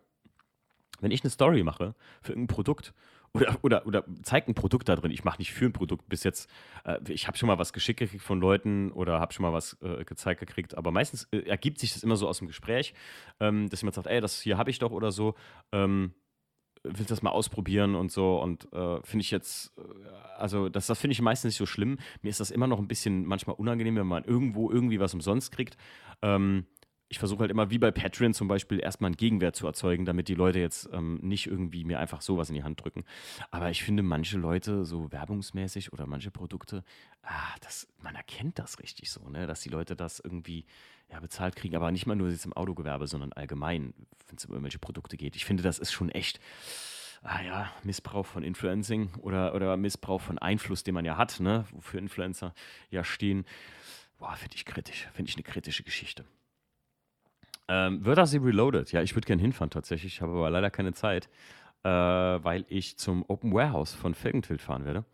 [0.99, 2.93] wenn ich eine Story mache für irgendein Produkt
[3.33, 6.23] oder, oder, oder zeige ein Produkt da drin, ich mache nicht für ein Produkt bis
[6.23, 6.49] jetzt,
[6.83, 9.77] äh, ich habe schon mal was geschickt gekriegt von Leuten oder habe schon mal was
[9.81, 12.93] äh, gezeigt gekriegt, aber meistens äh, ergibt sich das immer so aus dem Gespräch,
[13.39, 15.35] ähm, dass jemand sagt, ey, das hier habe ich doch oder so.
[15.71, 16.13] Ähm,
[16.83, 19.81] willst das mal ausprobieren und so und äh, finde ich jetzt, äh,
[20.37, 21.97] also das, das finde ich meistens nicht so schlimm.
[22.21, 25.51] Mir ist das immer noch ein bisschen manchmal unangenehm, wenn man irgendwo irgendwie was umsonst
[25.51, 25.77] kriegt.
[26.21, 26.65] Ähm,
[27.11, 30.29] ich versuche halt immer, wie bei Patreon zum Beispiel, erstmal einen Gegenwert zu erzeugen, damit
[30.29, 33.03] die Leute jetzt ähm, nicht irgendwie mir einfach sowas in die Hand drücken.
[33.51, 36.85] Aber ich finde, manche Leute so werbungsmäßig oder manche Produkte,
[37.23, 39.45] ah, das, man erkennt das richtig so, ne?
[39.45, 40.65] dass die Leute das irgendwie
[41.11, 43.93] ja, bezahlt kriegen, aber nicht mal nur jetzt im Autogewerbe, sondern allgemein,
[44.27, 45.35] wenn es um irgendwelche Produkte geht.
[45.35, 46.39] Ich finde, das ist schon echt
[47.23, 51.65] ah ja, Missbrauch von Influencing oder, oder Missbrauch von Einfluss, den man ja hat, ne,
[51.71, 52.53] wofür Influencer
[52.89, 53.45] ja stehen.
[54.17, 56.25] Boah, finde ich kritisch, finde ich eine kritische Geschichte.
[57.67, 58.91] Ähm, Wörthersee Reloaded.
[58.91, 61.29] Ja, ich würde gerne hinfahren tatsächlich, ich habe aber leider keine Zeit,
[61.83, 65.05] äh, weil ich zum Open Warehouse von Felgentilt fahren werde.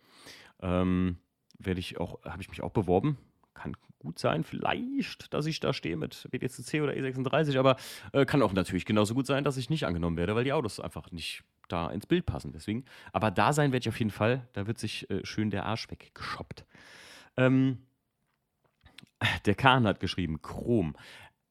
[0.62, 1.18] Ähm,
[1.60, 3.18] werde ich auch, habe ich mich auch beworben.
[3.58, 7.76] Kann gut sein, vielleicht, dass ich da stehe mit BTCC oder E36, aber
[8.14, 10.80] äh, kann auch natürlich genauso gut sein, dass ich nicht angenommen werde, weil die Autos
[10.80, 12.52] einfach nicht da ins Bild passen.
[12.52, 14.48] Deswegen, aber da sein werde ich auf jeden Fall.
[14.54, 16.66] Da wird sich äh, schön der Arsch weggeschoppt.
[17.36, 17.80] Ähm,
[19.46, 20.96] der Kahn hat geschrieben, Chrom.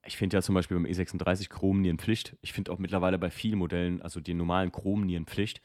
[0.06, 2.36] Ich finde ja zum Beispiel beim E36 Chrom Pflicht.
[2.40, 5.60] Ich finde auch mittlerweile bei vielen Modellen, also den normalen Chrom Pflicht.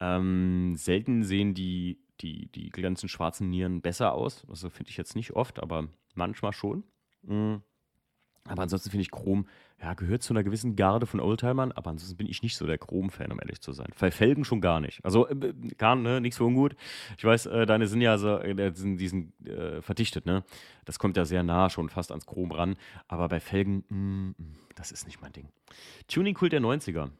[0.00, 4.44] Ähm, selten sehen die, die, die ganzen schwarzen Nieren besser aus.
[4.48, 6.84] Also finde ich jetzt nicht oft, aber manchmal schon.
[7.22, 7.62] Mhm.
[8.46, 9.46] Aber ansonsten finde ich Chrom,
[9.80, 12.76] ja, gehört zu einer gewissen Garde von Oldtimern, aber ansonsten bin ich nicht so der
[12.76, 13.88] Chrom-Fan, um ehrlich zu sein.
[13.98, 15.02] Bei Felgen schon gar nicht.
[15.02, 16.76] Also, äh, gar, ne, nichts für ungut.
[17.16, 20.44] Ich weiß, äh, deine sind ja so, äh, sind, die sind äh, verdichtet, ne?
[20.84, 22.76] Das kommt ja sehr nah schon fast ans Chrom ran.
[23.08, 25.48] Aber bei Felgen, mh, mm, mm, das ist nicht mein Ding.
[26.08, 27.10] Tuning-Kult der 90er.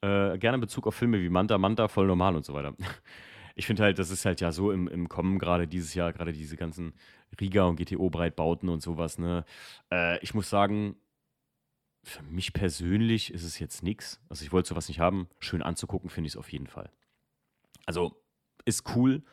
[0.00, 2.74] Äh, gerne in Bezug auf Filme wie Manta, Manta, voll normal und so weiter.
[3.58, 6.32] Ich finde halt, das ist halt ja so im, im Kommen gerade dieses Jahr, gerade
[6.32, 6.94] diese ganzen
[7.40, 9.44] Riga und GTO-Breitbauten und sowas, ne?
[9.92, 10.94] Äh, ich muss sagen,
[12.04, 14.20] für mich persönlich ist es jetzt nichts.
[14.28, 15.28] Also ich wollte sowas nicht haben.
[15.40, 16.90] Schön anzugucken finde ich es auf jeden Fall.
[17.84, 18.22] Also
[18.64, 19.24] ist cool,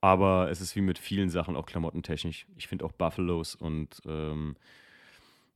[0.00, 2.46] aber es ist wie mit vielen Sachen auch klamottentechnisch.
[2.56, 4.56] Ich finde auch Buffalos und ähm,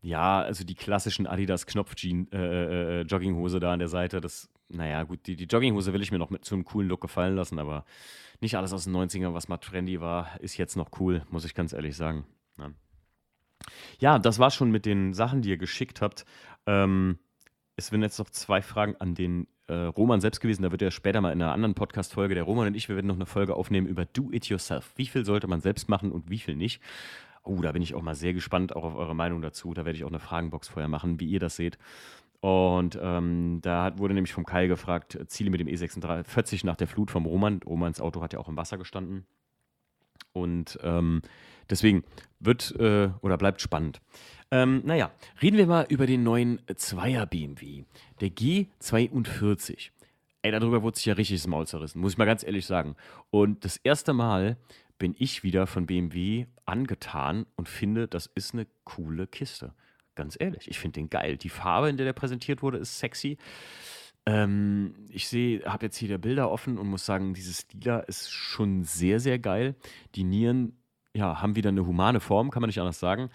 [0.03, 5.02] ja, also die klassischen Adidas Knopf-Jogginghose äh, äh, äh da an der Seite, das, naja,
[5.02, 7.59] gut, die, die Jogginghose will ich mir noch mit zu einem coolen Look gefallen lassen,
[7.59, 7.85] aber
[8.40, 11.54] nicht alles aus den 90ern, was mal trendy war, ist jetzt noch cool, muss ich
[11.54, 12.24] ganz ehrlich sagen.
[12.59, 12.70] Ja,
[13.98, 16.24] ja das war schon mit den Sachen, die ihr geschickt habt.
[16.66, 17.18] Ähm,
[17.76, 20.62] es werden jetzt noch zwei Fragen an den äh, Roman selbst gewesen.
[20.62, 23.06] Da wird er später mal in einer anderen Podcast-Folge, der Roman und ich, wir werden
[23.06, 24.92] noch eine Folge aufnehmen über Do It Yourself.
[24.96, 26.83] Wie viel sollte man selbst machen und wie viel nicht?
[27.42, 29.72] Oh, da bin ich auch mal sehr gespannt, auch auf eure Meinung dazu.
[29.72, 31.78] Da werde ich auch eine Fragenbox vorher machen, wie ihr das seht.
[32.40, 37.11] Und ähm, da wurde nämlich vom Kai gefragt, Ziele mit dem E46 nach der Flut
[37.11, 37.61] vom Roman.
[37.64, 39.26] Romans Auto hat ja auch im Wasser gestanden.
[40.33, 41.22] Und ähm,
[41.68, 42.05] deswegen
[42.38, 44.00] wird äh, oder bleibt spannend.
[44.50, 45.11] Ähm, naja,
[45.42, 47.85] reden wir mal über den neuen Zweier BMW,
[48.20, 49.90] der G42.
[50.42, 52.96] Ey, darüber wurde sich ja richtig das Maul zerrissen, muss ich mal ganz ehrlich sagen.
[53.31, 54.57] Und das erste Mal
[54.98, 59.74] bin ich wieder von BMW angetan und finde, das ist eine coole Kiste.
[60.14, 61.37] Ganz ehrlich, ich finde den geil.
[61.37, 63.38] Die Farbe, in der der präsentiert wurde, ist sexy.
[64.27, 68.31] Ähm, ich sehe, habe jetzt hier der Bilder offen und muss sagen, dieses Lila ist
[68.31, 69.77] schon sehr, sehr geil.
[70.14, 70.77] Die Nieren
[71.14, 73.31] ja, haben wieder eine humane Form, kann man nicht anders sagen.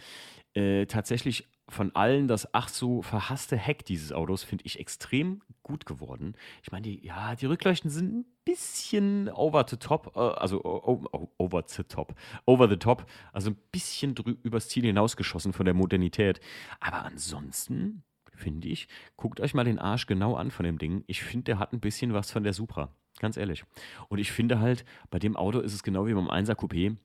[0.53, 5.85] Äh, tatsächlich von allen das ach so verhasste Heck dieses Autos finde ich extrem gut
[5.85, 6.35] geworden.
[6.61, 11.63] Ich meine, die, ja, die Rückleuchten sind ein bisschen over the top, äh, also over
[11.67, 16.39] the top, over the top, also ein bisschen übers Ziel hinausgeschossen von der Modernität.
[16.79, 18.03] Aber ansonsten
[18.35, 21.03] finde ich, guckt euch mal den Arsch genau an von dem Ding.
[21.07, 22.89] Ich finde, der hat ein bisschen was von der Supra.
[23.19, 23.63] Ganz ehrlich.
[24.09, 26.97] Und ich finde halt, bei dem Auto ist es genau wie beim 1er Coupé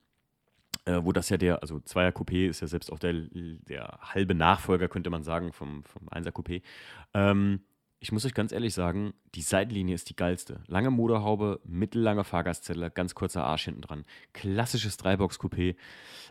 [0.90, 4.34] äh, wo das ja der, also Zweier Coupé ist ja selbst auch der, der halbe
[4.34, 6.62] Nachfolger, könnte man sagen, vom, vom Einser Coupé.
[7.14, 7.60] Ähm,
[8.00, 10.62] ich muss euch ganz ehrlich sagen, die Seitenlinie ist die geilste.
[10.66, 14.04] Lange Motorhaube, mittellange Fahrgastzelle, ganz kurzer Arsch hinten dran.
[14.32, 15.76] Klassisches Dreibox-Coupé.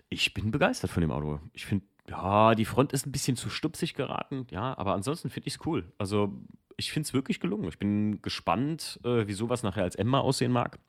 [0.10, 1.40] Ich bin begeistert von dem Auto.
[1.54, 5.48] Ich finde, ja, die Front ist ein bisschen zu stupsig geraten, ja, aber ansonsten finde
[5.48, 5.86] ich es cool.
[6.00, 6.34] Also,
[6.76, 7.70] ich finde es wirklich gelungen.
[7.70, 10.80] Ich bin gespannt, äh, wie sowas nachher als Emma aussehen mag.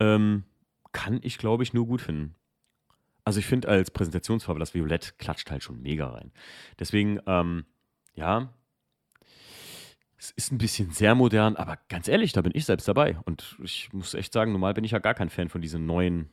[0.00, 0.42] Ähm,
[0.98, 2.34] kann ich, glaube ich, nur gut finden.
[3.24, 6.32] Also ich finde als Präsentationsfarbe das Violett klatscht halt schon mega rein.
[6.80, 7.66] Deswegen, ähm,
[8.14, 8.52] ja,
[10.16, 13.16] es ist ein bisschen sehr modern, aber ganz ehrlich, da bin ich selbst dabei.
[13.26, 16.30] Und ich muss echt sagen, normal bin ich ja gar kein Fan von diesem neuen,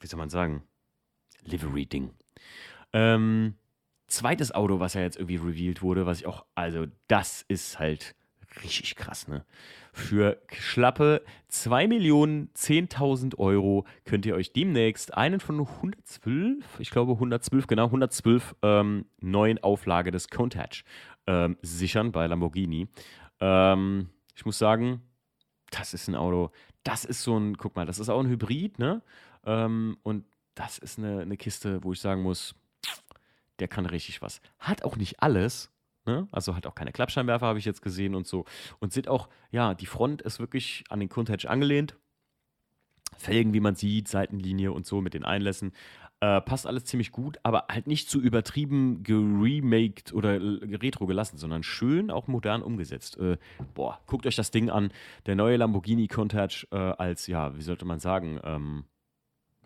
[0.00, 0.62] wie soll man sagen,
[1.44, 2.10] Livery-Ding.
[2.92, 3.54] Ähm,
[4.08, 8.14] zweites Auto, was ja jetzt irgendwie revealed wurde, was ich auch, also das ist halt
[8.62, 9.44] richtig krass, ne?
[9.92, 17.12] Für schlappe 2 Millionen 10.000 Euro könnt ihr euch demnächst einen von 112, ich glaube
[17.12, 20.82] 112, genau, 112 ähm, neuen Auflage des Countach
[21.26, 22.88] ähm, sichern bei Lamborghini.
[23.40, 25.00] Ähm, ich muss sagen,
[25.70, 26.50] das ist ein Auto,
[26.84, 29.02] das ist so ein, guck mal, das ist auch ein Hybrid, ne?
[29.44, 32.54] Ähm, und das ist eine, eine Kiste, wo ich sagen muss,
[33.58, 34.40] der kann richtig was.
[34.58, 35.70] Hat auch nicht alles,
[36.06, 36.28] Ne?
[36.30, 38.44] Also hat auch keine Klappscheinwerfer, habe ich jetzt gesehen und so.
[38.78, 41.96] Und sieht auch, ja, die Front ist wirklich an den Countach angelehnt.
[43.18, 45.72] Felgen, wie man sieht, Seitenlinie und so mit den Einlässen.
[46.20, 51.62] Äh, passt alles ziemlich gut, aber halt nicht zu übertrieben geremaked oder retro gelassen, sondern
[51.62, 53.18] schön auch modern umgesetzt.
[53.18, 53.36] Äh,
[53.74, 54.92] boah, guckt euch das Ding an.
[55.26, 58.84] Der neue Lamborghini Countach äh, als, ja, wie sollte man sagen, ähm,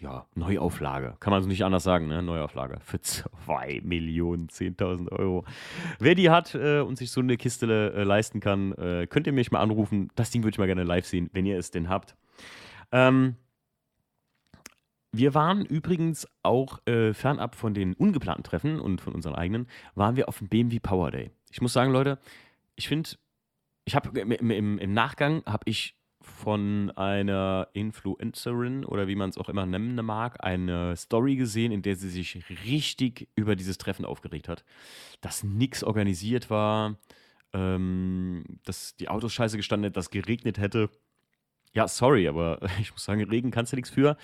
[0.00, 1.16] ja, Neuauflage.
[1.20, 2.22] Kann man so nicht anders sagen, ne?
[2.22, 2.78] Neuauflage.
[2.80, 5.44] Für 2 Millionen, 10.000 Euro.
[5.98, 9.32] Wer die hat äh, und sich so eine Kiste äh, leisten kann, äh, könnt ihr
[9.32, 10.10] mich mal anrufen.
[10.14, 12.16] Das Ding würde ich mal gerne live sehen, wenn ihr es denn habt.
[12.92, 13.36] Ähm,
[15.12, 20.16] wir waren übrigens auch äh, fernab von den ungeplanten Treffen und von unseren eigenen, waren
[20.16, 21.30] wir auf dem BMW Power Day.
[21.50, 22.18] Ich muss sagen, Leute,
[22.76, 23.10] ich finde,
[23.84, 25.96] ich habe im, im, im Nachgang habe ich
[26.40, 31.83] von einer Influencerin oder wie man es auch immer nennen mag, eine Story gesehen, in
[31.83, 34.64] der sie sich richtig über dieses Treffen aufgeregt hat.
[35.20, 36.96] Dass nichts organisiert war,
[37.53, 40.90] ähm, dass die Autos scheiße gestanden hätten, dass geregnet hätte.
[41.72, 44.16] ja, sorry, aber ich muss sagen, Regen kannst du nichts für.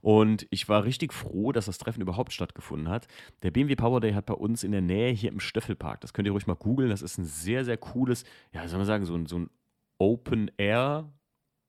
[0.00, 3.08] Und ich war richtig froh, dass das Treffen überhaupt stattgefunden hat.
[3.42, 6.26] Der BMW Power Day hat bei uns in der Nähe hier im Stöffelpark, das könnt
[6.26, 9.14] ihr ruhig mal googeln, das ist ein sehr, sehr cooles, ja, soll man sagen, so
[9.14, 9.50] ein, so ein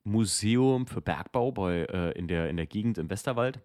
[0.09, 3.61] Open-Air-Museum für Bergbau bei, äh, in, der, in der Gegend im Westerwald.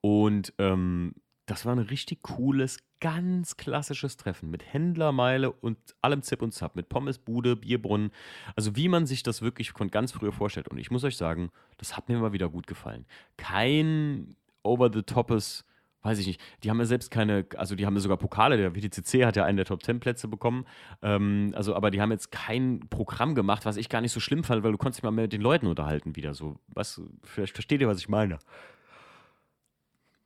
[0.00, 1.14] Und ähm,
[1.46, 6.74] das war ein richtig cooles, ganz klassisches Treffen mit Händlermeile und allem Zip und Zap,
[6.74, 8.10] mit Pommesbude, Bierbrunnen.
[8.56, 10.68] Also wie man sich das wirklich von ganz früher vorstellt.
[10.68, 13.04] Und ich muss euch sagen, das hat mir mal wieder gut gefallen.
[13.36, 15.64] Kein over-the-topes,
[16.04, 16.40] weiß ich nicht.
[16.62, 18.56] Die haben ja selbst keine, also die haben ja sogar Pokale.
[18.56, 20.66] Der WTCC hat ja einen der Top 10 Plätze bekommen.
[21.02, 24.44] Ähm, also, aber die haben jetzt kein Programm gemacht, was ich gar nicht so schlimm
[24.44, 26.56] fand, weil du konntest dich mal mit den Leuten unterhalten wieder so.
[26.68, 28.38] Was, vielleicht versteht ihr, was ich meine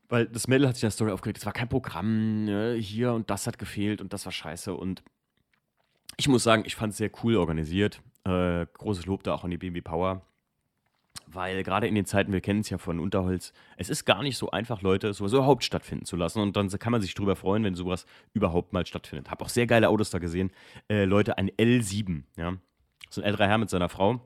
[0.09, 2.75] weil das Mädel hat sich in der Story aufgeregt, es war kein Programm, ne?
[2.75, 4.75] hier und das hat gefehlt und das war scheiße.
[4.75, 5.03] Und
[6.17, 8.01] ich muss sagen, ich fand es sehr cool organisiert.
[8.25, 10.23] Äh, großes Lob da auch an die BMW Power.
[11.31, 14.39] Weil gerade in den Zeiten, wir kennen es ja von Unterholz, es ist gar nicht
[14.39, 16.41] so einfach, Leute sowas überhaupt stattfinden zu lassen.
[16.41, 19.31] Und dann kann man sich drüber freuen, wenn sowas überhaupt mal stattfindet.
[19.31, 20.51] Hab auch sehr geile Autos da gesehen.
[20.89, 22.55] Äh, Leute, ein L7, ja.
[23.11, 24.21] So ein älterer Herr mit seiner Frau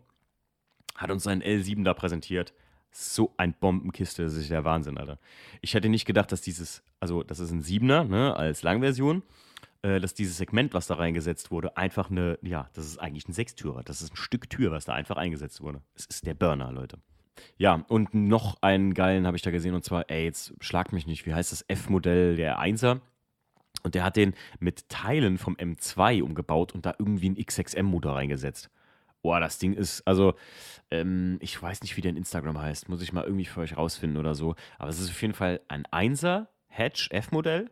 [0.96, 2.52] hat uns seinen L7 da präsentiert
[2.92, 5.18] so ein Bombenkiste, das ist der Wahnsinn, Alter.
[5.62, 9.22] Ich hätte nicht gedacht, dass dieses, also das ist ein Siebener, ne, als Langversion,
[9.82, 13.32] äh, dass dieses Segment, was da reingesetzt wurde, einfach eine, ja, das ist eigentlich ein
[13.32, 13.82] Sechstürer.
[13.82, 15.82] Das ist ein Stück Tür, was da einfach eingesetzt wurde.
[15.94, 16.98] Es ist der Burner, Leute.
[17.56, 21.06] Ja, und noch einen geilen habe ich da gesehen, und zwar, ey, jetzt schlagt mich
[21.06, 23.00] nicht, wie heißt das F-Modell der 1er?
[23.82, 28.70] Und der hat den mit Teilen vom M2 umgebaut und da irgendwie ein XXM-Motor reingesetzt.
[29.22, 30.34] Boah, das Ding ist, also,
[30.90, 32.88] ähm, ich weiß nicht, wie der in Instagram heißt.
[32.88, 34.54] Muss ich mal irgendwie für euch rausfinden oder so.
[34.78, 37.70] Aber es ist auf jeden Fall ein 1er Hatch F-Modell.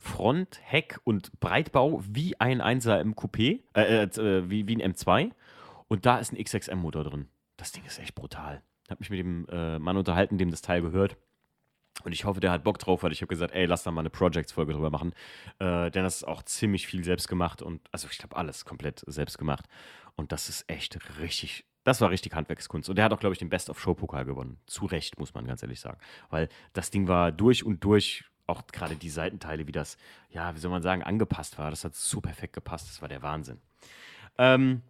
[0.00, 5.30] Front, Heck und Breitbau wie ein 1er im Coupé, äh, äh, wie, wie ein M2.
[5.88, 7.28] Und da ist ein XXM-Motor drin.
[7.58, 8.62] Das Ding ist echt brutal.
[8.84, 11.16] Ich habe mich mit dem äh, Mann unterhalten, dem das Teil gehört.
[12.02, 14.00] Und ich hoffe, der hat Bock drauf, weil ich habe gesagt, ey, lass da mal
[14.00, 15.12] eine Projects-Folge drüber machen.
[15.58, 19.04] Äh, denn das ist auch ziemlich viel selbst gemacht und, also ich glaube, alles komplett
[19.06, 19.66] selbst gemacht.
[20.16, 22.88] Und das ist echt richtig, das war richtig Handwerkskunst.
[22.88, 24.58] Und der hat auch, glaube ich, den Best of Show-Pokal gewonnen.
[24.66, 25.98] Zu Recht, muss man ganz ehrlich sagen.
[26.30, 29.96] Weil das Ding war durch und durch, auch gerade die Seitenteile, wie das,
[30.30, 31.70] ja, wie soll man sagen, angepasst war.
[31.70, 32.88] Das hat so perfekt gepasst.
[32.88, 33.58] Das war der Wahnsinn.
[34.38, 34.82] Ähm,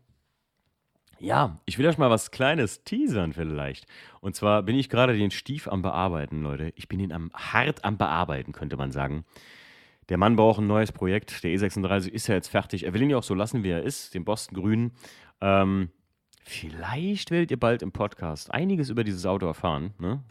[1.18, 3.86] ja, ich will euch mal was Kleines teasern vielleicht.
[4.20, 6.72] Und zwar bin ich gerade den Stief am Bearbeiten, Leute.
[6.76, 9.24] Ich bin ihn am, hart am Bearbeiten, könnte man sagen.
[10.08, 11.44] Der Mann braucht ein neues Projekt.
[11.44, 12.84] Der E36 ist ja jetzt fertig.
[12.84, 14.92] Er will ihn ja auch so lassen, wie er ist, den Boston Grün.
[15.40, 15.90] Ähm,
[16.42, 19.94] vielleicht werdet ihr bald im Podcast einiges über dieses Auto erfahren.
[19.98, 20.22] Ne?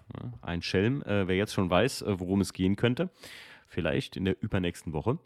[0.42, 3.10] Ein Schelm, äh, wer jetzt schon weiß, äh, worum es gehen könnte.
[3.68, 5.20] Vielleicht in der übernächsten Woche.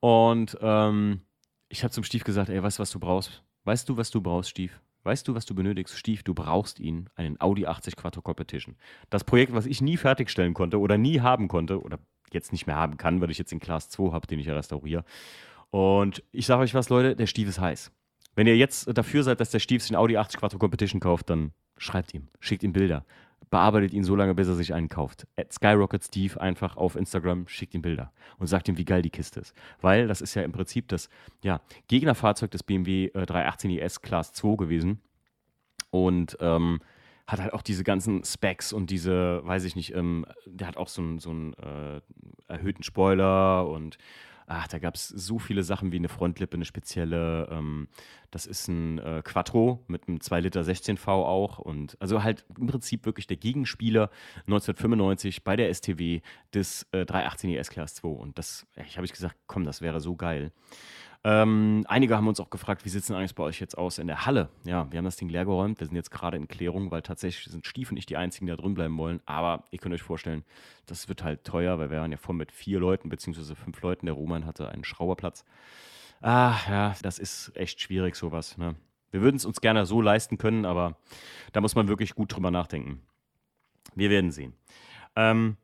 [0.00, 1.22] Und ähm,
[1.68, 3.42] ich habe zum Stief gesagt, ey, weißt du, was du brauchst?
[3.64, 4.80] Weißt du, was du brauchst, Stief?
[5.02, 5.96] Weißt du, was du benötigst?
[5.96, 8.76] Stief, du brauchst ihn, einen Audi 80 Quattro Competition.
[9.08, 11.98] Das Projekt, was ich nie fertigstellen konnte oder nie haben konnte oder
[12.32, 14.54] jetzt nicht mehr haben kann, weil ich jetzt den Class 2 habe, den ich ja
[14.54, 15.04] restauriere.
[15.70, 17.92] Und ich sage euch was, Leute, der Stief ist heiß.
[18.36, 21.30] Wenn ihr jetzt dafür seid, dass der Stief sich einen Audi 80 Quattro Competition kauft,
[21.30, 23.04] dann schreibt ihm, schickt ihm Bilder,
[23.48, 25.26] bearbeitet ihn so lange, bis er sich einen kauft.
[25.36, 29.10] At Skyrocket Steve einfach auf Instagram, schickt ihm Bilder und sagt ihm, wie geil die
[29.10, 29.54] Kiste ist.
[29.80, 31.08] Weil das ist ja im Prinzip das
[31.42, 35.00] ja, Gegnerfahrzeug des BMW äh, 318 ES Class 2 gewesen.
[35.90, 36.80] Und ähm,
[37.26, 40.88] hat halt auch diese ganzen Specs und diese, weiß ich nicht, ähm, der hat auch
[40.88, 42.00] so einen, so äh,
[42.48, 43.96] erhöhten Spoiler und
[44.46, 47.88] ach, da gab es so viele Sachen wie eine Frontlippe, eine spezielle, ähm,
[48.30, 52.66] das ist ein äh, Quattro mit einem 2 Liter 16V auch und also halt im
[52.66, 54.10] Prinzip wirklich der Gegenspieler
[54.46, 56.20] 1995 bei der STW
[56.54, 60.00] des äh, 318 ES Class 2 und das, ich habe ich gesagt, komm, das wäre
[60.00, 60.52] so geil.
[61.28, 64.06] Ähm, einige haben uns auch gefragt, wie sieht es eigentlich bei euch jetzt aus in
[64.06, 64.48] der Halle?
[64.64, 65.80] Ja, wir haben das Ding leergeräumt.
[65.80, 68.56] Wir sind jetzt gerade in Klärung, weil tatsächlich sind Stief nicht die einzigen, die da
[68.56, 69.20] drin bleiben wollen.
[69.26, 70.44] Aber ihr könnt euch vorstellen,
[70.86, 74.06] das wird halt teuer, weil wir waren ja voll mit vier Leuten, beziehungsweise fünf Leuten.
[74.06, 75.44] Der Roman hatte einen Schrauberplatz.
[76.20, 78.56] Ah, ja, das ist echt schwierig, sowas.
[78.56, 78.76] Ne?
[79.10, 80.96] Wir würden es uns gerne so leisten können, aber
[81.52, 83.02] da muss man wirklich gut drüber nachdenken.
[83.96, 84.54] Wir werden sehen.
[85.16, 85.56] Ähm,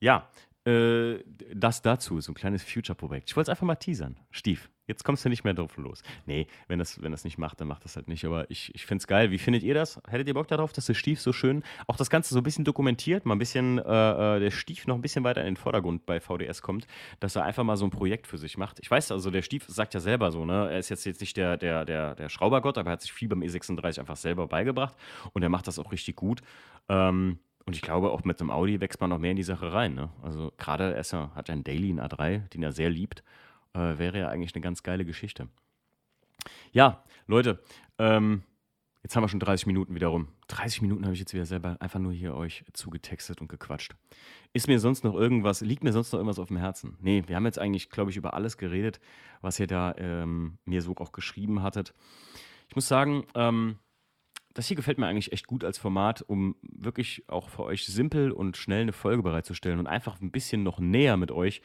[0.00, 0.30] ja,
[0.70, 3.30] äh, das dazu, so ein kleines Future-Projekt.
[3.30, 4.16] Ich wollte es einfach mal teasern.
[4.30, 6.02] Stief, Jetzt kommst du nicht mehr drauf los.
[6.26, 8.24] Nee, wenn das, wenn das nicht macht, dann macht das halt nicht.
[8.24, 9.30] Aber ich, ich finde es geil.
[9.30, 10.00] Wie findet ihr das?
[10.08, 12.64] Hättet ihr Bock darauf, dass der Stief so schön auch das Ganze so ein bisschen
[12.64, 13.82] dokumentiert, mal ein bisschen, äh,
[14.36, 16.88] äh der Stief noch ein bisschen weiter in den Vordergrund bei VDS kommt,
[17.20, 18.80] dass er einfach mal so ein Projekt für sich macht?
[18.80, 20.68] Ich weiß, also der Stief sagt ja selber so, ne?
[20.72, 23.28] Er ist jetzt, jetzt nicht der, der, der, der Schraubergott, aber er hat sich viel
[23.28, 24.96] beim E36 einfach selber beigebracht
[25.34, 26.40] und er macht das auch richtig gut.
[26.88, 29.72] Ähm, und ich glaube, auch mit einem Audi wächst man noch mehr in die Sache
[29.72, 29.94] rein.
[29.94, 30.10] Ne?
[30.22, 33.22] Also gerade er hat einen Daily, einen A3, den er sehr liebt
[33.74, 35.48] äh, wäre ja eigentlich eine ganz geile Geschichte.
[36.72, 37.62] Ja, Leute,
[37.98, 38.42] ähm,
[39.02, 40.28] Jetzt haben wir schon 30 Minuten wieder rum.
[40.48, 43.94] 30 Minuten habe ich jetzt wieder selber einfach nur hier euch zugetextet und gequatscht.
[44.52, 46.98] Ist mir sonst noch irgendwas, liegt mir sonst noch irgendwas auf dem Herzen?
[47.00, 49.00] Nee, wir haben jetzt eigentlich, glaube ich, über alles geredet,
[49.40, 51.94] was ihr da ähm, mir so auch geschrieben hattet.
[52.68, 53.78] Ich muss sagen, ähm,
[54.54, 58.32] das hier gefällt mir eigentlich echt gut als Format, um wirklich auch für euch simpel
[58.32, 61.62] und schnell eine Folge bereitzustellen und einfach ein bisschen noch näher mit euch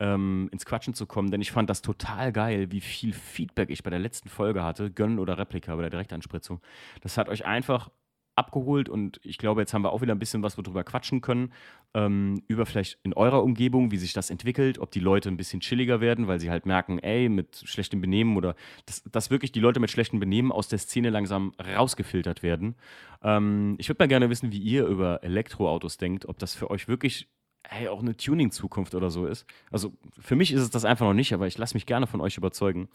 [0.00, 3.82] ähm, ins Quatschen zu kommen, denn ich fand das total geil, wie viel Feedback ich
[3.82, 6.60] bei der letzten Folge hatte, Gönnen oder Replika bei der Direktanspritzung.
[7.00, 7.90] Das hat euch einfach
[8.38, 11.52] abgeholt und ich glaube, jetzt haben wir auch wieder ein bisschen was, worüber quatschen können,
[11.94, 15.60] ähm, über vielleicht in eurer Umgebung, wie sich das entwickelt, ob die Leute ein bisschen
[15.60, 18.54] chilliger werden, weil sie halt merken, ey, mit schlechtem Benehmen oder
[18.86, 22.76] dass, dass wirklich die Leute mit schlechtem Benehmen aus der Szene langsam rausgefiltert werden.
[23.22, 26.88] Ähm, ich würde mal gerne wissen, wie ihr über Elektroautos denkt, ob das für euch
[26.88, 27.28] wirklich
[27.68, 29.46] hey, auch eine Tuning-Zukunft oder so ist.
[29.70, 32.20] Also für mich ist es das einfach noch nicht, aber ich lasse mich gerne von
[32.20, 32.88] euch überzeugen.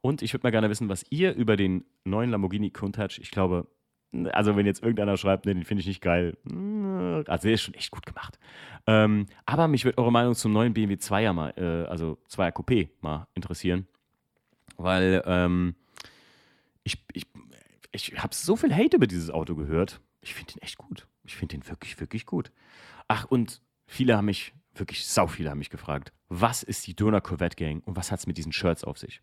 [0.00, 3.66] Und ich würde mal gerne wissen, was ihr über den neuen Lamborghini Countach, ich glaube,
[4.32, 6.36] also wenn jetzt irgendeiner schreibt, ne, den finde ich nicht geil,
[7.26, 8.38] also der ist schon echt gut gemacht.
[8.86, 12.88] Ähm, aber mich würde eure Meinung zum neuen BMW 2er mal, äh, also 2er Coupé
[13.00, 13.86] mal interessieren,
[14.76, 15.74] weil ähm,
[16.84, 17.26] ich, ich,
[17.92, 20.00] ich habe so viel Hate über dieses Auto gehört.
[20.22, 21.06] Ich finde den echt gut.
[21.24, 22.50] Ich finde den wirklich, wirklich gut.
[23.08, 27.22] Ach, und Viele haben mich, wirklich sau viele haben mich gefragt, was ist die Döner
[27.22, 29.22] Corvette Gang und was hat es mit diesen Shirts auf sich?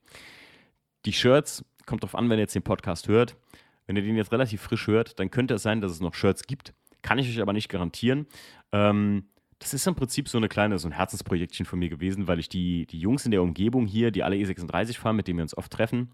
[1.06, 3.38] Die Shirts, kommt drauf an, wenn ihr jetzt den Podcast hört.
[3.86, 6.48] Wenn ihr den jetzt relativ frisch hört, dann könnte es sein, dass es noch Shirts
[6.48, 6.74] gibt.
[7.02, 8.28] Kann ich euch aber nicht garantieren.
[8.72, 9.26] Ähm,
[9.60, 12.50] das ist im Prinzip so eine kleine, so ein Herzensprojektchen von mir gewesen, weil ich
[12.50, 15.58] die, die Jungs in der Umgebung hier, die alle E36 fahren, mit denen wir uns
[15.58, 16.12] oft treffen,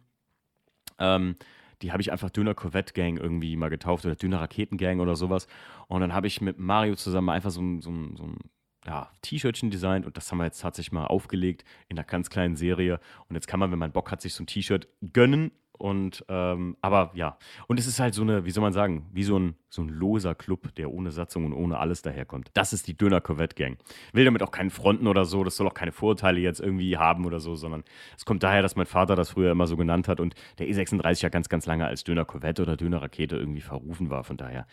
[1.00, 1.36] ähm,
[1.82, 5.16] die habe ich einfach Döner Corvette Gang irgendwie mal getauft oder Döner Raketen Gang oder
[5.16, 5.48] sowas.
[5.88, 8.38] Und dann habe ich mit Mario zusammen einfach so ein, so ein, so ein
[8.86, 12.56] ja, T-Shirtchen designt und das haben wir jetzt tatsächlich mal aufgelegt in einer ganz kleinen
[12.56, 13.00] Serie.
[13.28, 16.78] Und jetzt kann man, wenn man Bock hat, sich so ein T-Shirt gönnen und ähm,
[16.82, 19.56] aber ja, und es ist halt so eine, wie soll man sagen, wie so ein,
[19.68, 22.52] so ein loser Club, der ohne Satzung und ohne alles daherkommt.
[22.54, 23.80] Das ist die Döner Corvette Gang.
[24.14, 27.26] Will damit auch keinen Fronten oder so, das soll auch keine Vorurteile jetzt irgendwie haben
[27.26, 27.84] oder so, sondern
[28.16, 31.24] es kommt daher, dass mein Vater das früher immer so genannt hat und der E36
[31.24, 34.24] ja ganz, ganz lange als Döner Corvette oder Döner Rakete irgendwie verrufen war.
[34.24, 34.68] Von daher,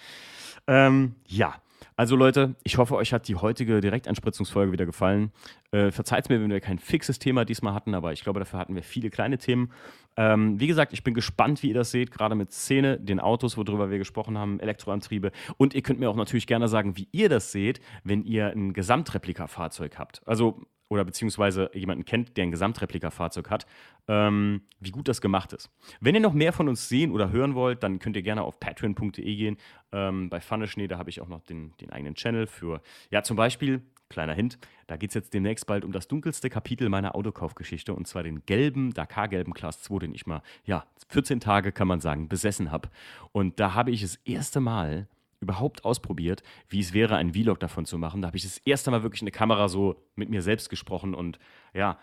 [0.67, 1.55] ähm, ja.
[1.99, 5.33] Also Leute, ich hoffe, euch hat die heutige Direktanspritzungsfolge wieder gefallen.
[5.73, 8.77] Äh, Verzeiht mir, wenn wir kein fixes Thema diesmal hatten, aber ich glaube, dafür hatten
[8.77, 9.73] wir viele kleine Themen.
[10.17, 13.57] Ähm, wie gesagt, ich bin gespannt, wie ihr das seht, gerade mit Szene, den Autos,
[13.57, 15.33] worüber wir gesprochen haben, Elektroantriebe.
[15.57, 18.75] Und ihr könnt mir auch natürlich gerne sagen, wie ihr das seht, wenn ihr ein
[18.75, 20.23] Gesamtreplika-Fahrzeug habt.
[20.25, 23.67] Also oder beziehungsweise jemanden kennt, der ein Gesamtreplika-Fahrzeug hat,
[24.09, 25.71] ähm, wie gut das gemacht ist.
[26.01, 28.59] Wenn ihr noch mehr von uns sehen oder hören wollt, dann könnt ihr gerne auf
[28.59, 29.57] patreon.de gehen.
[29.93, 33.37] Ähm, bei Pfanneschnee, da habe ich auch noch den, den eigenen Channel für, ja, zum
[33.37, 37.93] Beispiel Kleiner Hint, da geht es jetzt demnächst bald um das dunkelste Kapitel meiner Autokaufgeschichte
[37.93, 42.01] und zwar den gelben, Dakar-gelben Class 2, den ich mal, ja, 14 Tage kann man
[42.01, 42.89] sagen, besessen habe.
[43.33, 45.09] Und da habe ich das erste Mal
[45.41, 48.23] überhaupt ausprobiert, wie es wäre, einen Vlog davon zu machen.
[48.23, 51.39] Da habe ich das erste Mal wirklich eine Kamera so mit mir selbst gesprochen und
[51.75, 51.99] ja,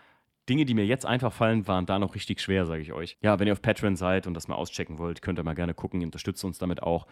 [0.47, 3.17] Dinge, die mir jetzt einfach fallen, waren da noch richtig schwer, sage ich euch.
[3.21, 5.73] Ja, wenn ihr auf Patreon seid und das mal auschecken wollt, könnt ihr mal gerne
[5.73, 7.07] gucken, unterstützt uns damit auch.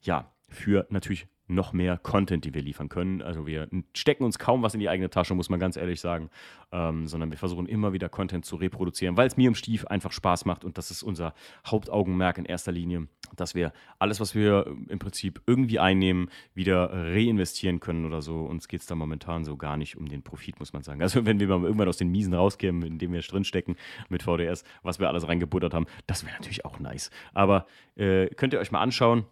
[0.00, 3.22] Ja, für natürlich noch mehr Content, die wir liefern können.
[3.22, 6.30] Also wir stecken uns kaum was in die eigene Tasche, muss man ganz ehrlich sagen,
[6.72, 10.12] ähm, sondern wir versuchen immer wieder Content zu reproduzieren, weil es mir im Stief einfach
[10.12, 11.34] Spaß macht und das ist unser
[11.66, 17.80] Hauptaugenmerk in erster Linie, dass wir alles, was wir im Prinzip irgendwie einnehmen, wieder reinvestieren
[17.80, 18.42] können oder so.
[18.44, 21.02] Uns geht es da momentan so gar nicht um den Profit, muss man sagen.
[21.02, 23.76] Also wenn wir mal irgendwann aus den Miesen rauskämen, in dem wir drinstecken
[24.08, 27.10] mit VDS, was wir alles reingebuttert haben, das wäre natürlich auch nice.
[27.32, 29.24] Aber äh, könnt ihr euch mal anschauen.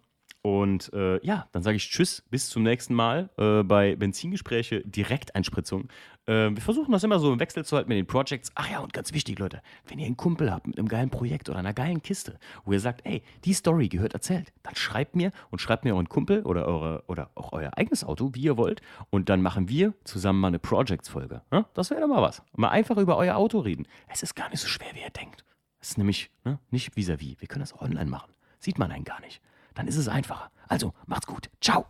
[0.47, 5.89] Und äh, ja, dann sage ich Tschüss, bis zum nächsten Mal äh, bei Benzingespräche Direkteinspritzung.
[6.27, 8.53] Äh, wir versuchen das immer so im Wechsel zu halten mit den Projects.
[8.55, 11.49] Ach ja, und ganz wichtig, Leute, wenn ihr einen Kumpel habt mit einem geilen Projekt
[11.49, 15.33] oder einer geilen Kiste, wo ihr sagt, ey, die Story gehört erzählt, dann schreibt mir
[15.51, 18.83] und schreibt mir euren Kumpel oder, eure, oder auch euer eigenes Auto, wie ihr wollt.
[19.11, 21.43] Und dann machen wir zusammen mal eine Projects-Folge.
[21.51, 21.67] Ja?
[21.75, 22.45] Das wäre doch mal was.
[22.55, 23.89] Mal einfach über euer Auto reden.
[24.07, 25.45] Es ist gar nicht so schwer, wie ihr denkt.
[25.81, 27.35] Es ist nämlich ne, nicht vis-à-vis.
[27.35, 27.41] -vis.
[27.41, 28.31] Wir können das auch online machen.
[28.61, 29.43] Sieht man einen gar nicht
[29.77, 30.51] dann ist es einfacher.
[30.67, 31.49] Also, macht's gut.
[31.61, 31.87] Ciao.